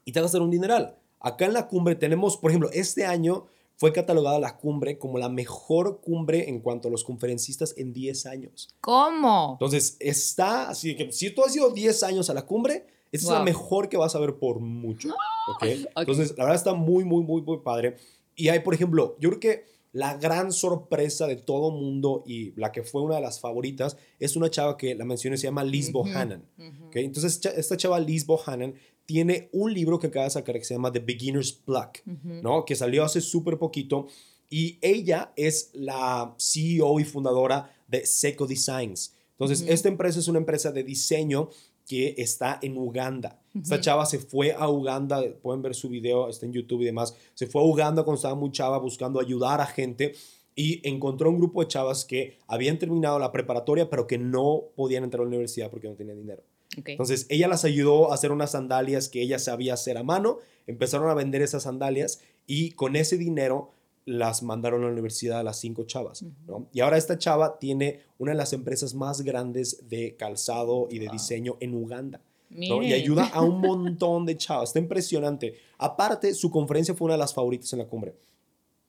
[0.05, 0.95] y te vas a hacer un dineral.
[1.19, 5.27] Acá en la cumbre tenemos, por ejemplo, este año fue catalogada la cumbre como la
[5.29, 8.69] mejor cumbre en cuanto a los conferencistas en 10 años.
[8.81, 9.53] ¿Cómo?
[9.53, 13.29] Entonces, está así que si tú has ido 10 años a la cumbre, esa es
[13.31, 13.45] la Wow.
[13.45, 15.09] mejor que vas a ver por mucho.
[15.49, 15.63] ¿ok?
[15.63, 15.91] Ok.
[15.97, 17.95] Entonces, la verdad está muy, muy, muy, muy padre.
[18.35, 19.65] Y hay, por ejemplo, yo creo que
[19.95, 24.35] la gran sorpresa de todo mundo y la que fue una de las favoritas es
[24.35, 26.43] una chava que la mencioné, se llama Liz Bohannon.
[26.87, 26.97] ¿ok?
[26.97, 28.75] Entonces, esta chava Liz Bohannon
[29.05, 31.99] tiene un libro que acaba de sacar que se llama The Beginner's Pluck.
[32.25, 32.65] ¿no?
[32.65, 34.07] Que salió hace súper poquito.
[34.49, 39.13] Y ella es la CEO y fundadora de Seco Designs.
[39.37, 41.49] Entonces, esta empresa es una empresa de diseño
[41.85, 43.41] que está en Uganda.
[43.53, 47.15] Esta chava se fue a Uganda, pueden ver su video, está en YouTube y demás.
[47.33, 50.13] Se fue a Uganda cuando estaba muy chava buscando ayudar a gente
[50.55, 55.03] y encontró un grupo de chavas que habían terminado la preparatoria, pero que no podían
[55.03, 56.43] entrar a la universidad porque no tenían dinero.
[56.85, 60.39] Entonces, ella las ayudó a hacer unas sandalias que ella sabía hacer a mano.
[60.67, 63.71] Empezaron a vender esas sandalias y con ese dinero
[64.05, 66.23] las mandaron a la universidad a las cinco chavas.
[66.47, 66.67] ¿no?
[66.71, 71.05] Y ahora esta chava tiene una de las empresas más grandes de calzado y de
[71.07, 71.13] Wow.
[71.13, 72.21] diseño en Uganda.
[72.49, 72.83] ¿no?
[72.83, 74.69] Y ayuda a un montón de chavas.
[74.69, 75.55] Está impresionante.
[75.79, 78.15] Aparte, su conferencia fue una de las favoritas en la cumbre.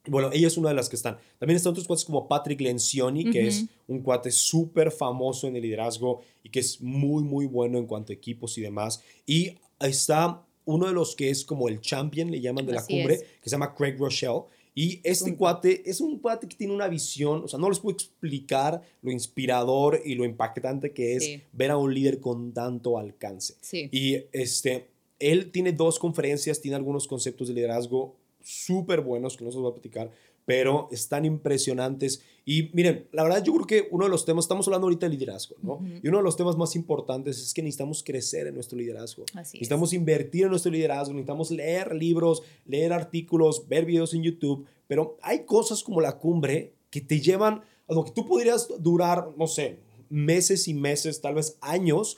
[0.09, 1.17] Bueno, ella es una de las que están.
[1.39, 5.63] También están otros cuates como Patrick Lencioni, que es un cuate súper famoso en el
[5.63, 9.03] liderazgo y que es muy, muy bueno en cuanto a equipos y demás.
[9.27, 13.15] Y está uno de los que es como el champion, le llaman de la cumbre,
[13.15, 13.23] es.
[13.43, 14.43] que se llama Craig Rochelle.
[14.79, 17.95] Y este cuate es un cuate que tiene una visión, o sea, no les puedo
[17.97, 21.43] explicar lo inspirador y lo impactante que es Sí.
[21.55, 23.55] ver a un líder con tanto alcance.
[23.63, 23.89] Sí.
[23.91, 24.87] Y este,
[25.19, 29.63] él tiene dos conferencias, tiene algunos conceptos de liderazgo súper buenos que no se los
[29.63, 30.11] voy a platicar,
[30.45, 32.21] pero están impresionantes.
[32.49, 35.17] Y miren, la verdad yo creo que uno de los temas, estamos hablando ahorita de
[35.17, 35.81] liderazgo, ¿no?
[36.01, 39.25] Y uno de los temas más importantes es que necesitamos crecer en nuestro liderazgo.
[39.35, 39.55] Así es.
[39.55, 45.19] Necesitamos invertir en nuestro liderazgo, necesitamos leer libros, leer artículos, ver videos en YouTube, pero
[45.23, 49.49] hay cosas como la cumbre que te llevan a lo que tú podrías durar, no
[49.49, 52.17] sé, meses y meses, tal vez años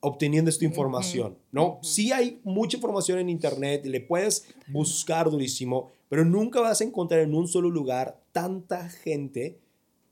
[0.00, 1.72] obteniendo esta información, ¿no?
[1.72, 1.84] ujú.
[1.84, 7.20] Sí hay mucha información en internet, le puedes buscar durísimo, pero nunca vas a encontrar
[7.20, 9.58] en un solo lugar tanta gente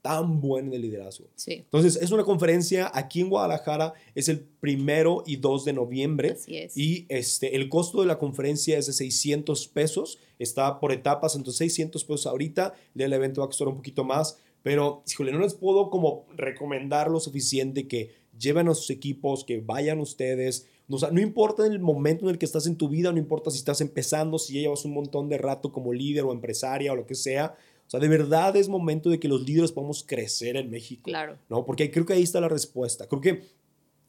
[0.01, 1.29] tan buena en el liderazgo.
[1.35, 1.53] Sí.
[1.53, 6.31] Entonces, es una conferencia aquí en Guadalajara, es el primero y 2 de noviembre.
[6.31, 6.77] Así es.
[6.77, 11.59] Y este, el costo de la conferencia es de 600 pesos, está por etapas, entonces
[11.59, 15.53] 600 pesos ahorita, el evento va a costar un poquito más, pero, híjole, no les
[15.53, 21.11] puedo como recomendar lo suficiente que lleven a sus equipos, que vayan ustedes, o sea,
[21.11, 23.81] no importa el momento en el que estás en tu vida, no importa si estás
[23.81, 27.15] empezando, si ya llevas un montón de rato como líder o empresaria o lo que
[27.15, 27.55] sea,
[27.87, 31.03] o sea, de verdad es momento de que los líderes podamos crecer en México.
[31.05, 31.37] Claro.
[31.47, 31.65] ¿no?
[31.65, 33.07] Porque creo que ahí está la respuesta.
[33.07, 33.43] Creo que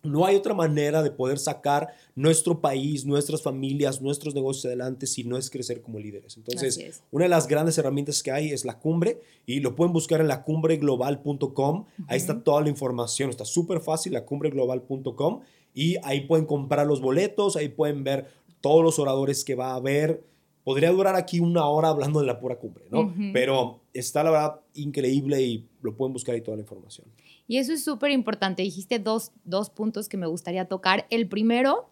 [0.02, 5.22] no hay otra manera de poder sacar nuestro país, nuestras familias, nuestros negocios adelante si
[5.22, 6.36] no es crecer como líderes.
[6.36, 10.20] Entonces, una de las grandes herramientas que hay es la cumbre y lo pueden buscar
[10.20, 11.86] en lacumbreglobal.com.
[12.08, 13.30] Ahí está toda la información.
[13.30, 15.40] Está súper fácil, lacumbreglobal.com.
[15.72, 18.26] Y ahí pueden comprar los boletos, ahí pueden ver
[18.60, 20.24] todos los oradores que va a haber.
[20.68, 23.14] Podría durar aquí una hora hablando de la pura cumbre, ¿no?
[23.32, 27.06] Pero está la verdad increíble y lo pueden buscar ahí toda la información.
[27.46, 28.60] Y eso es súper importante.
[28.60, 31.06] Dijiste dos, dos puntos que me gustaría tocar.
[31.08, 31.88] El primero,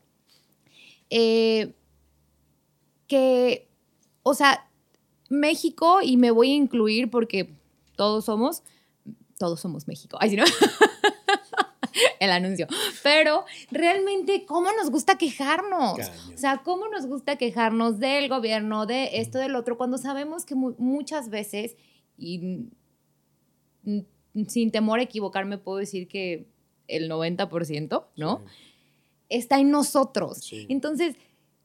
[1.09, 1.73] eh,
[3.07, 3.67] que,
[4.23, 4.69] o sea,
[5.31, 7.55] México, y me voy a incluir porque
[7.97, 8.63] todos somos,
[9.39, 10.19] todos somos México.
[10.21, 10.45] Ay, si no.
[12.21, 12.67] El anuncio.
[13.03, 15.99] Pero realmente, ¿cómo nos gusta quejarnos?
[16.35, 20.55] O sea, ¿cómo nos gusta quejarnos del gobierno, de esto, del otro, cuando sabemos que
[20.55, 21.77] mu- muchas veces,
[22.19, 22.69] y
[23.85, 24.01] mm,
[24.49, 26.47] sin temor a equivocarme, puedo decir que
[26.89, 28.45] el 90%, ¿no?
[29.29, 30.39] Está en nosotros.
[30.39, 30.67] Sí.
[30.69, 31.17] Entonces,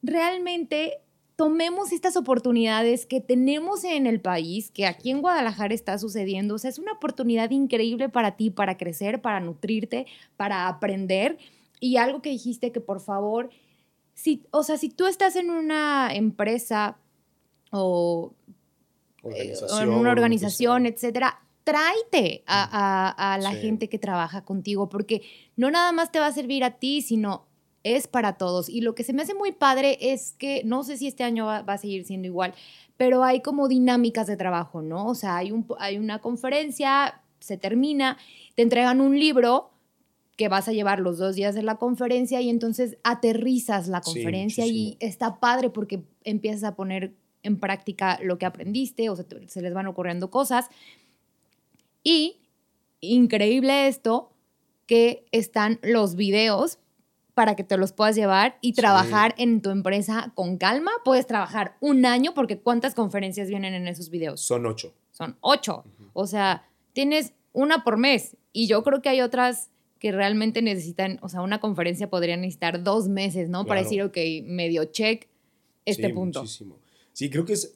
[0.01, 0.99] realmente
[1.41, 6.53] tomemos estas oportunidades que tenemos en el país, que aquí en Guadalajara está sucediendo.
[6.53, 10.05] O sea, es una oportunidad increíble para ti, para crecer, para nutrirte,
[10.37, 11.39] para aprender.
[11.79, 13.49] Y algo que dijiste que por favor,
[14.13, 16.99] si, o sea, si tú estás en una empresa
[17.71, 18.35] o
[19.23, 25.23] en una organización, etcétera, tráete a, la gente que trabaja contigo, porque
[25.55, 27.47] no nada más te va a servir a ti, sino
[27.83, 28.69] es para todos.
[28.69, 31.45] Y lo que se me hace muy padre es que, no sé si este año
[31.45, 32.53] va, a seguir siendo igual,
[32.97, 35.07] pero hay como dinámicas de trabajo, ¿no?
[35.07, 38.17] O sea, hay, un, hay una conferencia, se termina,
[38.55, 39.71] te entregan un libro
[40.37, 44.65] que vas a llevar los dos días de la conferencia y entonces aterrizas la conferencia
[44.65, 47.13] y está padre porque empiezas a poner
[47.43, 50.69] en práctica lo que aprendiste o se les van ocurriendo cosas.
[52.03, 52.37] Y
[53.01, 54.31] increíble esto,
[54.87, 56.79] que están los videos
[57.33, 60.91] para que te los puedas llevar y trabajar en tu empresa con calma.
[61.03, 64.41] Puedes trabajar un año porque ¿cuántas conferencias vienen en esos videos?
[64.41, 64.93] Son ocho.
[65.11, 65.83] Son ocho.
[66.13, 69.69] O sea, tienes una por mes y yo creo que hay otras
[69.99, 73.65] que realmente necesitan, o sea, una conferencia podría necesitar dos meses, ¿no?
[73.65, 75.27] Para decir, ok, medio check
[75.85, 76.41] este sí, punto.
[76.41, 76.79] Muchísimo.
[77.13, 77.75] Sí, creo que es...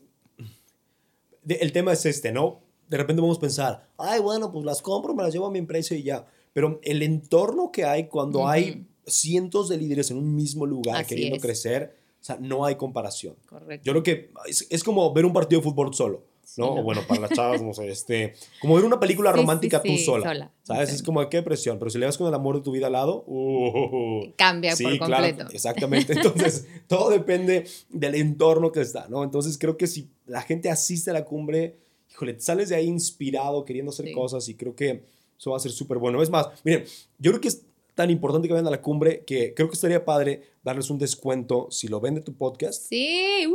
[1.48, 2.62] el tema es este, ¿no?
[2.88, 5.60] De repente vamos a pensar, ay, bueno, pues las compro, me las llevo a mi
[5.60, 6.26] empresa y ya.
[6.52, 11.40] Pero el entorno que hay cuando hay cientos de líderes en un mismo lugar queriendo
[11.40, 13.36] crecer, o sea, no hay comparación.
[13.46, 13.86] Correcto.
[13.86, 14.32] Yo creo que
[14.70, 16.24] es, como ver un partido de fútbol solo.
[16.58, 16.74] ¿no?
[16.74, 20.52] O bueno, para las chavas, no sé, este, como ver una película romántica tú sola,
[20.64, 20.94] ¿sabes?
[20.94, 22.94] Es como, qué presión, pero si le vas con el amor de tu vida al
[22.94, 25.38] lado, uh, cambia por completo.
[25.38, 29.24] Claro, exactamente, entonces todo depende del entorno que está, ¿no?
[29.24, 31.78] Entonces creo que si la gente asiste a la cumbre,
[32.12, 35.04] híjole, sales de ahí inspirado, queriendo hacer cosas y creo que
[35.38, 36.22] eso va a ser súper bueno.
[36.22, 36.86] Es más, miren,
[37.20, 37.64] yo creo que es
[37.96, 41.68] tan importante que vayan a la cumbre que creo que estaría padre darles un descuento
[41.72, 42.90] si lo vende tu podcast.
[42.90, 43.46] Sí,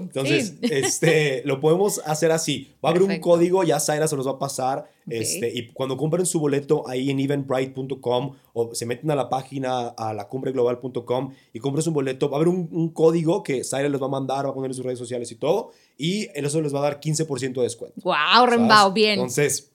[0.00, 2.70] Entonces, este, lo podemos hacer así.
[2.84, 4.88] Va a haber un código, ya Zaira se los va a pasar.
[5.08, 9.88] Este, y cuando compren su boleto ahí en eventbrite.com o se meten a la página
[9.88, 14.00] a la cumbreglobal.com y compren su boleto, va a haber un, código que Zaira les
[14.00, 15.72] va a mandar, va a poner en sus redes sociales y todo.
[15.98, 18.00] Y eso les va a dar 15% de descuento.
[18.04, 18.92] ¡Wow, Rembao!
[18.92, 19.14] Bien.
[19.14, 19.73] Entonces,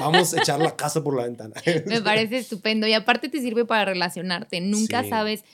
[0.00, 1.54] Vamos a echar la casa por la ventana.
[1.86, 2.86] Me parece estupendo.
[2.86, 4.60] Y aparte te sirve para relacionarte.
[4.60, 5.44] Nunca sabes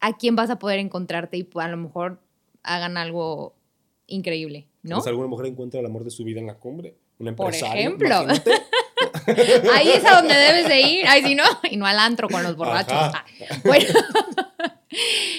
[0.00, 2.20] a quién vas a poder encontrarte y a lo mejor
[2.62, 3.54] hagan algo
[4.06, 5.02] increíble, ¿no?
[5.04, 6.96] alguna mujer encuentra el amor de su vida en la cumbre.
[7.18, 7.90] Una empresaria.
[7.90, 8.34] Por ejemplo.
[9.74, 11.06] Ahí es a donde debes de ir.
[11.06, 12.94] Ay, si no, y no al antro con los borrachos.
[12.94, 13.24] Ah,
[13.64, 13.86] bueno.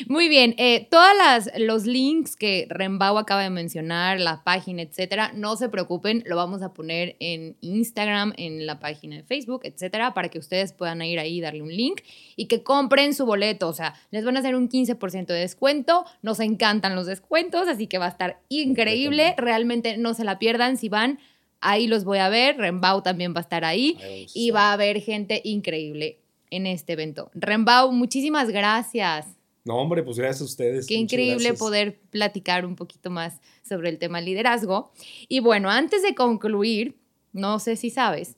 [0.07, 1.11] Muy bien, eh, todos
[1.57, 6.61] los links que Rembau acaba de mencionar, la página, etcétera, no se preocupen, lo vamos
[6.61, 11.19] a poner en Instagram, en la página de Facebook, etcétera, para que ustedes puedan ir
[11.19, 12.01] ahí y darle un link
[12.35, 13.67] y que compren su boleto.
[13.67, 16.05] O sea, les van a hacer un 15% de descuento.
[16.21, 19.35] Nos encantan los descuentos, así que va a estar increíble.
[19.37, 21.19] Realmente no se la pierdan si van.
[21.59, 22.57] Ahí los voy a ver.
[22.57, 23.97] Rembau también va a estar ahí
[24.33, 27.31] y va a haber gente increíble en este evento.
[27.33, 29.40] Rembau, muchísimas gracias.
[29.63, 30.87] No, hombre, pues gracias a ustedes.
[30.87, 34.91] Qué increíble poder platicar un poquito más sobre el tema liderazgo.
[35.27, 36.97] Y bueno, antes de concluir,
[37.33, 38.37] no sé si sabes,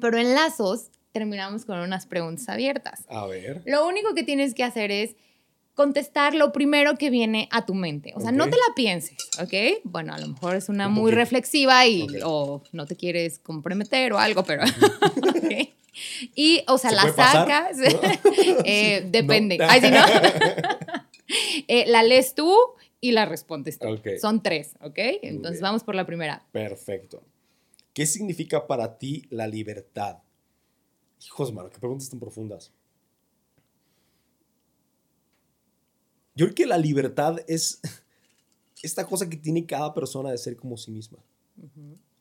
[0.00, 3.04] pero en Lazos terminamos con unas preguntas abiertas.
[3.08, 3.62] A ver.
[3.66, 5.16] Lo único que tienes que hacer es
[5.74, 8.12] contestar lo primero que viene a tu mente.
[8.16, 9.82] O sea, no te la pienses, ¿ok?
[9.84, 14.18] Bueno, a lo mejor es una muy reflexiva y o no te quieres comprometer o
[14.18, 14.62] algo, pero...
[16.34, 17.78] Y, o sea, la sacas.
[18.64, 19.58] Eh, depende.
[19.68, 20.00] Ay, si no.
[21.66, 22.56] Eh, la lees tú
[23.00, 23.88] y la respondes tú.
[24.20, 24.98] Son tres, ¿ok?
[25.22, 26.46] Entonces vamos por la primera.
[26.52, 27.20] Perfecto.
[27.92, 30.18] ¿Qué significa para ti la libertad?
[31.24, 32.70] Hijos, mano, qué preguntas tan profundas.
[36.36, 37.80] Yo creo que la libertad es
[38.82, 41.18] esta cosa que tiene cada persona de ser como sí misma.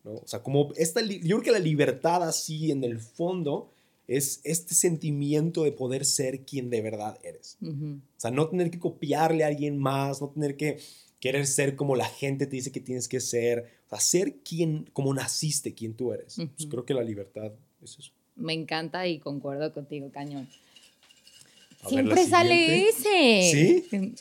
[0.06, 3.72] O sea, como esta, yo creo que la libertad así en el fondo
[4.08, 7.58] es este sentimiento de poder ser quien de verdad eres.
[7.62, 10.78] O sea, no tener que copiarle a alguien más, no tener que
[11.20, 14.88] querer ser como la gente te dice que tienes que ser, o sea, ser quien,
[14.94, 16.36] como naciste, quien tú eres.
[16.36, 17.52] Pues creo que la libertad
[17.82, 18.12] es eso.
[18.36, 20.48] Me encanta y concuerdo contigo, cañón.
[21.88, 23.50] Siempre sale ese.
[23.52, 23.86] ¿Sí?
[23.90, 24.16] Sí.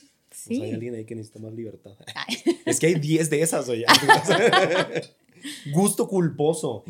[0.46, 1.92] Pues hay alguien ahí que necesita más libertad.
[2.66, 3.86] es que hay 10 de esas, oye.
[5.72, 6.84] Gusto culposo.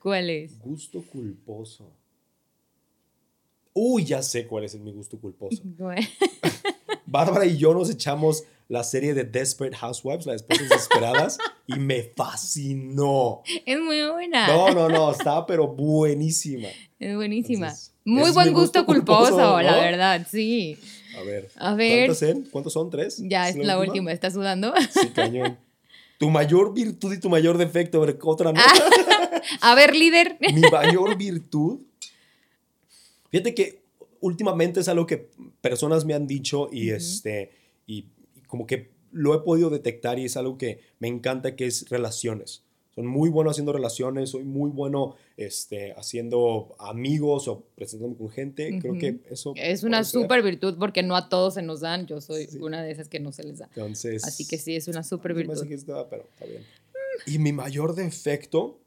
[0.00, 0.58] ¿Cuál es?
[0.58, 1.92] Gusto culposo.
[3.72, 5.62] Uy, ya sé cuál es mi gusto culposo.
[7.06, 12.02] Bárbara y yo nos echamos la serie de Desperate Housewives, las esposas desesperadas, y me
[12.02, 13.42] fascinó.
[13.66, 14.46] Es muy buena.
[14.46, 16.68] No, no, no, está pero buenísima.
[16.98, 17.74] Es buenísima.
[18.04, 20.78] muy buen gusto, culposo, la verdad, sí.
[21.18, 21.50] A ver.
[21.56, 22.06] A ver.
[22.06, 22.42] ¿Cuántos, son?
[22.50, 22.90] ¿Cuántos son?
[22.90, 23.18] ¿Tres?
[23.24, 24.12] Ya es la, última?
[24.12, 24.72] ¿estás sudando?
[24.90, 25.58] Sí, cañón.
[26.20, 28.60] Tu mayor virtud y tu mayor defecto, a ver, otra no.
[29.62, 30.36] a ver, líder.
[30.52, 31.80] Mi mayor virtud.
[33.30, 33.80] Fíjate que
[34.20, 35.30] últimamente es algo que
[35.62, 37.52] personas me han dicho y este
[37.86, 38.04] y,
[38.48, 42.64] como que lo he podido detectar y es algo que me encanta, que es relaciones.
[42.94, 48.78] Soy muy bueno haciendo relaciones, soy muy bueno este, haciendo amigos o presentándome con gente.
[48.80, 49.52] Creo que eso...
[49.56, 52.06] Es una súper virtud porque no a todos se nos dan.
[52.06, 53.66] Yo soy una de esas que no se les da.
[53.74, 54.24] Entonces...
[54.24, 55.66] Así que sí, es una súper virtud.
[55.68, 56.62] que estaba, pero está bien.
[57.26, 58.78] Y mi mayor defecto...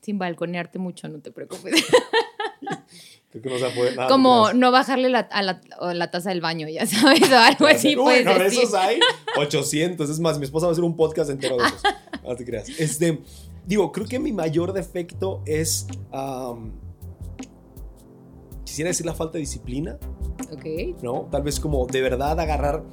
[0.00, 1.74] Sin balconearte mucho, no te preocupes.
[3.32, 4.08] Creo que no se puede nada.
[4.08, 5.60] Como no bajarle la, a la,
[5.94, 7.96] la, taza del baño, ya sabes, o algo así.
[7.96, 9.00] Uy, no, de esos hay
[9.38, 10.10] 800.
[10.10, 11.82] Es más, mi esposa va a hacer un podcast entero de esos.
[12.22, 12.68] No te creas.
[12.78, 13.22] Este,
[13.66, 15.86] digo, creo que mi mayor defecto es.
[18.66, 19.98] quisiera decir la falta de disciplina.
[20.52, 21.02] Ok.
[21.02, 21.28] ¿No?
[21.30, 22.84] Tal vez como de verdad agarrar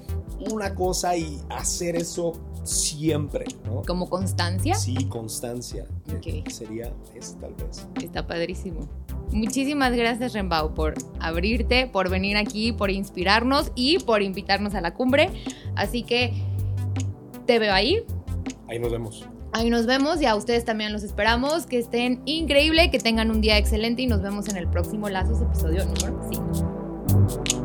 [0.50, 2.32] una cosa y hacer eso
[2.64, 3.82] siempre, ¿no?
[3.86, 4.76] ¿Como constancia?
[4.76, 5.86] Sí, constancia.
[6.18, 6.46] Okay.
[6.50, 7.86] Sería eso, tal vez.
[8.02, 8.88] Está padrísimo.
[9.32, 14.94] Muchísimas gracias, Rembao, por abrirte, por venir aquí, por inspirarnos y por invitarnos a la
[14.94, 15.30] cumbre.
[15.76, 16.34] Así que
[17.46, 18.04] te veo ahí.
[18.68, 19.28] Ahí nos vemos.
[19.52, 21.66] Ahí nos vemos y a ustedes también los esperamos.
[21.66, 25.42] Que estén increíble, que tengan un día excelente y nos vemos en el próximo Lazos,
[25.42, 27.59] episodio número 5.